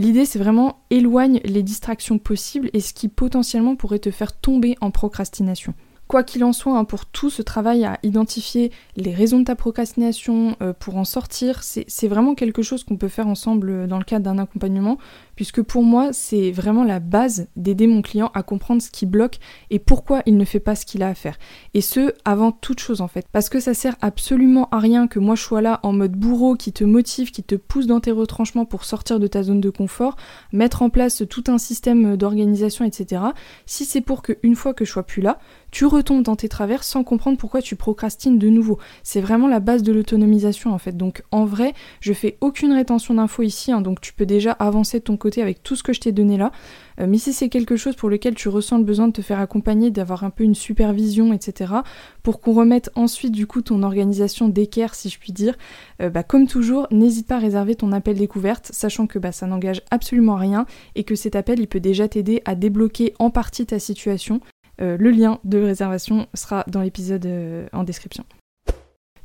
L'idée, 0.00 0.24
c'est 0.24 0.38
vraiment 0.38 0.78
éloigne 0.88 1.42
les 1.44 1.62
distractions 1.62 2.16
possibles 2.16 2.70
et 2.72 2.80
ce 2.80 2.94
qui 2.94 3.08
potentiellement 3.08 3.76
pourrait 3.76 3.98
te 3.98 4.10
faire 4.10 4.32
tomber 4.32 4.74
en 4.80 4.90
procrastination. 4.90 5.74
Quoi 6.08 6.22
qu'il 6.22 6.42
en 6.42 6.54
soit, 6.54 6.78
hein, 6.78 6.84
pour 6.84 7.04
tout 7.04 7.28
ce 7.28 7.42
travail 7.42 7.84
à 7.84 7.98
identifier 8.02 8.72
les 8.96 9.12
raisons 9.12 9.40
de 9.40 9.44
ta 9.44 9.56
procrastination, 9.56 10.56
euh, 10.62 10.72
pour 10.72 10.96
en 10.96 11.04
sortir, 11.04 11.62
c'est 11.62 12.08
vraiment 12.08 12.34
quelque 12.34 12.62
chose 12.62 12.82
qu'on 12.82 12.96
peut 12.96 13.08
faire 13.08 13.28
ensemble 13.28 13.68
euh, 13.68 13.86
dans 13.86 13.98
le 13.98 14.04
cadre 14.04 14.24
d'un 14.24 14.38
accompagnement, 14.38 14.96
puisque 15.40 15.62
pour 15.62 15.82
moi, 15.82 16.12
c'est 16.12 16.50
vraiment 16.50 16.84
la 16.84 17.00
base 17.00 17.48
d'aider 17.56 17.86
mon 17.86 18.02
client 18.02 18.30
à 18.34 18.42
comprendre 18.42 18.82
ce 18.82 18.90
qui 18.90 19.06
bloque 19.06 19.38
et 19.70 19.78
pourquoi 19.78 20.20
il 20.26 20.36
ne 20.36 20.44
fait 20.44 20.60
pas 20.60 20.74
ce 20.74 20.84
qu'il 20.84 21.02
a 21.02 21.08
à 21.08 21.14
faire. 21.14 21.38
Et 21.72 21.80
ce, 21.80 22.12
avant 22.26 22.52
toute 22.52 22.78
chose 22.78 23.00
en 23.00 23.08
fait. 23.08 23.24
Parce 23.32 23.48
que 23.48 23.58
ça 23.58 23.72
sert 23.72 23.96
absolument 24.02 24.68
à 24.70 24.78
rien 24.78 25.06
que 25.06 25.18
moi 25.18 25.36
je 25.36 25.42
sois 25.42 25.62
là 25.62 25.80
en 25.82 25.94
mode 25.94 26.12
bourreau 26.12 26.56
qui 26.56 26.74
te 26.74 26.84
motive, 26.84 27.30
qui 27.30 27.42
te 27.42 27.54
pousse 27.54 27.86
dans 27.86 28.00
tes 28.00 28.10
retranchements 28.10 28.66
pour 28.66 28.84
sortir 28.84 29.18
de 29.18 29.26
ta 29.26 29.42
zone 29.42 29.62
de 29.62 29.70
confort, 29.70 30.16
mettre 30.52 30.82
en 30.82 30.90
place 30.90 31.22
tout 31.30 31.44
un 31.46 31.56
système 31.56 32.18
d'organisation, 32.18 32.84
etc. 32.84 33.22
Si 33.64 33.86
c'est 33.86 34.02
pour 34.02 34.20
qu'une 34.20 34.56
fois 34.56 34.74
que 34.74 34.84
je 34.84 34.92
sois 34.92 35.04
plus 35.04 35.22
là, 35.22 35.38
tu 35.70 35.86
retombes 35.86 36.22
dans 36.22 36.36
tes 36.36 36.50
travers 36.50 36.84
sans 36.84 37.02
comprendre 37.02 37.38
pourquoi 37.38 37.62
tu 37.62 37.76
procrastines 37.76 38.38
de 38.38 38.48
nouveau. 38.50 38.78
C'est 39.04 39.22
vraiment 39.22 39.48
la 39.48 39.60
base 39.60 39.82
de 39.82 39.92
l'autonomisation 39.92 40.74
en 40.74 40.78
fait. 40.78 40.98
Donc 40.98 41.22
en 41.30 41.46
vrai, 41.46 41.72
je 42.00 42.12
fais 42.12 42.36
aucune 42.42 42.74
rétention 42.74 43.14
d'infos 43.14 43.42
ici, 43.42 43.72
hein, 43.72 43.80
donc 43.80 44.02
tu 44.02 44.12
peux 44.12 44.26
déjà 44.26 44.52
avancer 44.52 45.00
ton 45.00 45.16
côté 45.16 45.29
avec 45.38 45.62
tout 45.62 45.76
ce 45.76 45.82
que 45.82 45.92
je 45.92 46.00
t'ai 46.00 46.12
donné 46.12 46.36
là. 46.36 46.52
Euh, 47.00 47.06
mais 47.08 47.18
si 47.18 47.32
c'est 47.32 47.48
quelque 47.48 47.76
chose 47.76 47.96
pour 47.96 48.10
lequel 48.10 48.34
tu 48.34 48.48
ressens 48.48 48.78
le 48.78 48.84
besoin 48.84 49.08
de 49.08 49.12
te 49.12 49.22
faire 49.22 49.40
accompagner, 49.40 49.90
d'avoir 49.90 50.24
un 50.24 50.30
peu 50.30 50.44
une 50.44 50.54
supervision, 50.54 51.32
etc., 51.32 51.74
pour 52.22 52.40
qu'on 52.40 52.52
remette 52.52 52.90
ensuite 52.94 53.32
du 53.32 53.46
coup 53.46 53.62
ton 53.62 53.82
organisation 53.82 54.48
d'équerre, 54.48 54.94
si 54.94 55.08
je 55.08 55.18
puis 55.18 55.32
dire, 55.32 55.56
euh, 56.02 56.10
bah, 56.10 56.22
comme 56.22 56.46
toujours, 56.46 56.86
n'hésite 56.90 57.26
pas 57.26 57.36
à 57.36 57.40
réserver 57.40 57.74
ton 57.74 57.92
appel 57.92 58.16
découverte, 58.16 58.70
sachant 58.72 59.06
que 59.06 59.18
bah, 59.18 59.32
ça 59.32 59.46
n'engage 59.46 59.82
absolument 59.90 60.36
rien 60.36 60.66
et 60.94 61.04
que 61.04 61.14
cet 61.14 61.36
appel 61.36 61.60
il 61.60 61.66
peut 61.66 61.80
déjà 61.80 62.08
t'aider 62.08 62.42
à 62.44 62.54
débloquer 62.54 63.14
en 63.18 63.30
partie 63.30 63.66
ta 63.66 63.78
situation. 63.78 64.40
Euh, 64.80 64.96
le 64.98 65.10
lien 65.10 65.38
de 65.44 65.58
réservation 65.58 66.26
sera 66.34 66.64
dans 66.68 66.80
l'épisode 66.80 67.28
en 67.72 67.84
description. 67.84 68.24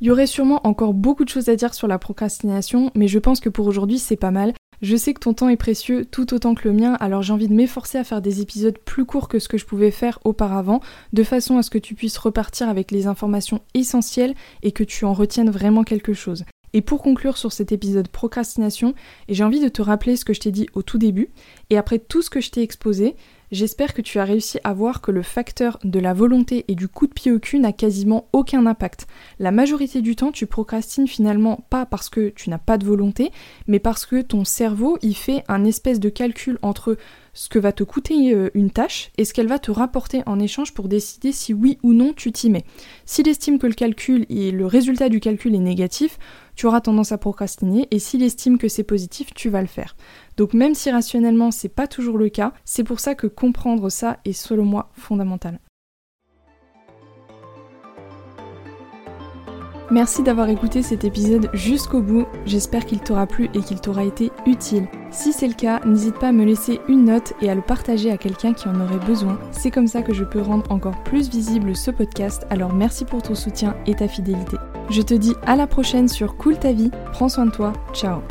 Il 0.02 0.08
y 0.08 0.12
aurait 0.12 0.28
sûrement 0.28 0.66
encore 0.68 0.94
beaucoup 0.94 1.24
de 1.24 1.30
choses 1.30 1.50
à 1.50 1.56
dire 1.56 1.74
sur 1.74 1.88
la 1.88 1.98
procrastination, 1.98 2.92
mais 2.96 3.08
je 3.08 3.20
pense 3.20 3.40
que 3.40 3.50
pour 3.50 3.68
aujourd'hui 3.68 3.98
c'est 3.98 4.18
pas 4.18 4.32
mal. 4.32 4.54
Je 4.82 4.96
sais 4.96 5.14
que 5.14 5.20
ton 5.20 5.34
temps 5.34 5.50
est 5.50 5.56
précieux 5.56 6.06
tout 6.06 6.34
autant 6.34 6.56
que 6.56 6.68
le 6.68 6.74
mien, 6.74 6.94
alors 7.00 7.22
j'ai 7.22 7.34
envie 7.34 7.48
de 7.48 7.54
m'efforcer 7.54 7.98
à 7.98 8.04
faire 8.04 8.22
des 8.22 8.42
épisodes 8.42 8.78
plus 8.78 9.06
courts 9.06 9.28
que 9.28 9.40
ce 9.40 9.48
que 9.48 9.58
je 9.58 9.66
pouvais 9.66 9.92
faire 9.92 10.20
auparavant, 10.24 10.82
de 11.14 11.24
façon 11.24 11.58
à 11.58 11.64
ce 11.64 11.70
que 11.70 11.78
tu 11.78 11.96
puisses 11.96 12.18
repartir 12.18 12.70
avec 12.70 12.92
les 12.92 13.08
informations 13.08 13.62
essentielles 13.74 14.36
et 14.64 14.72
que 14.72 14.84
tu 14.84 15.06
en 15.06 15.14
retiennes 15.14 15.50
vraiment 15.50 15.84
quelque 15.84 16.14
chose. 16.14 16.46
Et 16.76 16.82
pour 16.82 17.02
conclure 17.02 17.38
sur 17.38 17.54
cet 17.54 17.72
épisode 17.72 18.10
procrastination, 18.10 18.96
j'ai 19.30 19.46
envie 19.46 19.62
de 19.62 19.70
te 19.70 19.82
rappeler 19.82 20.18
ce 20.18 20.26
que 20.26 20.34
je 20.34 20.42
t'ai 20.42 20.52
dit 20.52 20.68
au 20.74 20.82
tout 20.82 20.98
début, 20.98 21.30
et 21.70 21.78
après 21.78 22.00
tout 22.00 22.22
ce 22.22 22.30
que 22.30 22.42
je 22.42 22.52
t'ai 22.52 22.64
exposé, 22.64 23.16
J'espère 23.52 23.94
que 23.94 24.02
tu 24.02 24.20
as 24.20 24.26
réussi 24.26 24.60
à 24.64 24.74
voir 24.74 25.02
que 25.02 25.12
le 25.12 25.22
facteur 25.22 25.80
de 25.84 26.00
la 26.00 26.14
volonté 26.14 26.66
et 26.68 26.76
du 26.76 26.88
coup 26.88 27.06
de 27.06 27.14
pied 27.14 27.32
au 27.32 27.40
cul 27.40 27.60
n'a 27.60 27.74
quasiment 27.74 28.28
aucun 28.34 28.66
impact. 28.66 29.08
La 29.40 29.52
majorité 29.52 30.02
du 30.02 30.16
temps, 30.16 30.32
tu 30.32 30.48
procrastines 30.48 31.08
finalement 31.08 31.64
pas 31.70 31.86
parce 31.86 32.10
que 32.10 32.30
tu 32.30 32.50
n'as 32.50 32.58
pas 32.58 32.78
de 32.78 32.86
volonté, 32.86 33.32
mais 33.68 33.80
parce 33.80 34.06
que 34.06 34.22
ton 34.22 34.46
cerveau 34.46 34.98
y 35.02 35.14
fait 35.14 35.44
un 35.48 35.64
espèce 35.64 36.00
de 36.00 36.10
calcul 36.10 36.58
entre 36.64 36.98
ce 37.34 37.50
que 37.50 37.60
va 37.60 37.72
te 37.72 37.84
coûter 37.84 38.34
euh, 38.34 38.50
une 38.56 38.72
tâche 38.72 39.12
et 39.18 39.26
ce 39.26 39.34
qu'elle 39.34 39.48
va 39.48 39.60
te 39.60 39.70
rapporter 39.70 40.24
en 40.26 40.40
échange 40.40 40.74
pour 40.74 40.88
décider 40.88 41.32
si 41.32 41.54
oui 41.54 41.78
ou 41.84 41.94
non 41.94 42.14
tu 42.14 42.32
t'y 42.32 42.50
mets. 42.50 42.64
S'il 43.06 43.28
estime 43.28 43.60
que 43.60 43.68
le 43.68 43.74
calcul 43.74 44.26
et 44.30 44.52
le 44.52 44.66
résultat 44.66 45.10
du 45.10 45.20
calcul 45.20 45.54
est 45.54 45.60
négatif, 45.60 46.18
tu 46.56 46.66
auras 46.68 46.82
tendance 46.82 47.12
à 47.12 47.18
procrastiner 47.18 47.88
et 47.92 48.00
s'il 48.00 48.24
estime 48.24 48.58
que 48.58 48.68
c'est 48.68 48.84
positif, 48.84 49.34
tu 49.34 49.50
vas 49.50 49.62
le 49.62 49.68
faire. 49.68 49.96
Donc 50.38 50.54
même 50.54 50.76
si 50.76 50.92
rationnellement 50.92 51.52
c'est 51.52 51.70
pas 51.70 51.88
toujours 51.88 52.18
le 52.18 52.30
cas, 52.30 52.54
c'est 52.66 52.84
pour 52.84 53.00
ça 53.00 53.16
que 53.16 53.28
comprendre 53.28 53.90
ça 53.90 54.18
est 54.26 54.34
selon 54.34 54.66
moi 54.66 54.90
fondamental. 54.94 55.60
Merci 59.92 60.24
d'avoir 60.24 60.50
écouté 60.50 60.82
cet 60.82 61.04
épisode 61.04 61.50
jusqu'au 61.54 62.02
bout, 62.02 62.26
j'espère 62.46 62.86
qu'il 62.86 63.00
t'aura 63.00 63.28
plu 63.28 63.50
et 63.54 63.60
qu'il 63.60 63.80
t'aura 63.80 64.04
été 64.04 64.32
utile. 64.48 64.88
Si 65.12 65.32
c'est 65.32 65.48
le 65.48 65.54
cas, 65.54 65.80
n'hésite 65.86 66.18
pas 66.18 66.30
à 66.30 66.32
me 66.32 66.44
laisser 66.44 66.82
une 66.88 67.06
note 67.06 67.34
et 67.42 67.50
à 67.50 67.56
le 67.56 67.62
partager 67.62 68.12
à 68.12 68.18
quelqu'un 68.18 68.54
qui 68.54 68.68
en 68.68 68.82
aurait 68.82 69.06
besoin. 69.06 69.40
C'est 69.52 69.72
comme 69.72 69.88
ça 69.88 70.02
que 70.02 70.14
je 70.14 70.24
peux 70.24 70.42
rendre 70.42 70.70
encore 70.72 71.04
plus 71.04 71.30
visible 71.30 71.76
ce 71.76 71.92
podcast, 71.92 72.48
alors 72.50 72.74
merci 72.74 73.06
pour 73.06 73.22
ton 73.22 73.36
soutien 73.36 73.76
et 73.86 73.94
ta 73.94 74.08
fidélité. 74.08 74.58
Je 74.90 75.02
te 75.02 75.14
dis 75.14 75.34
à 75.46 75.56
la 75.56 75.68
prochaine 75.68 76.08
sur 76.08 76.36
Cool 76.36 76.58
ta 76.58 76.74
vie, 76.74 76.92
prends 77.12 77.30
soin 77.30 77.46
de 77.46 77.52
toi, 77.52 77.74
ciao 77.94 78.22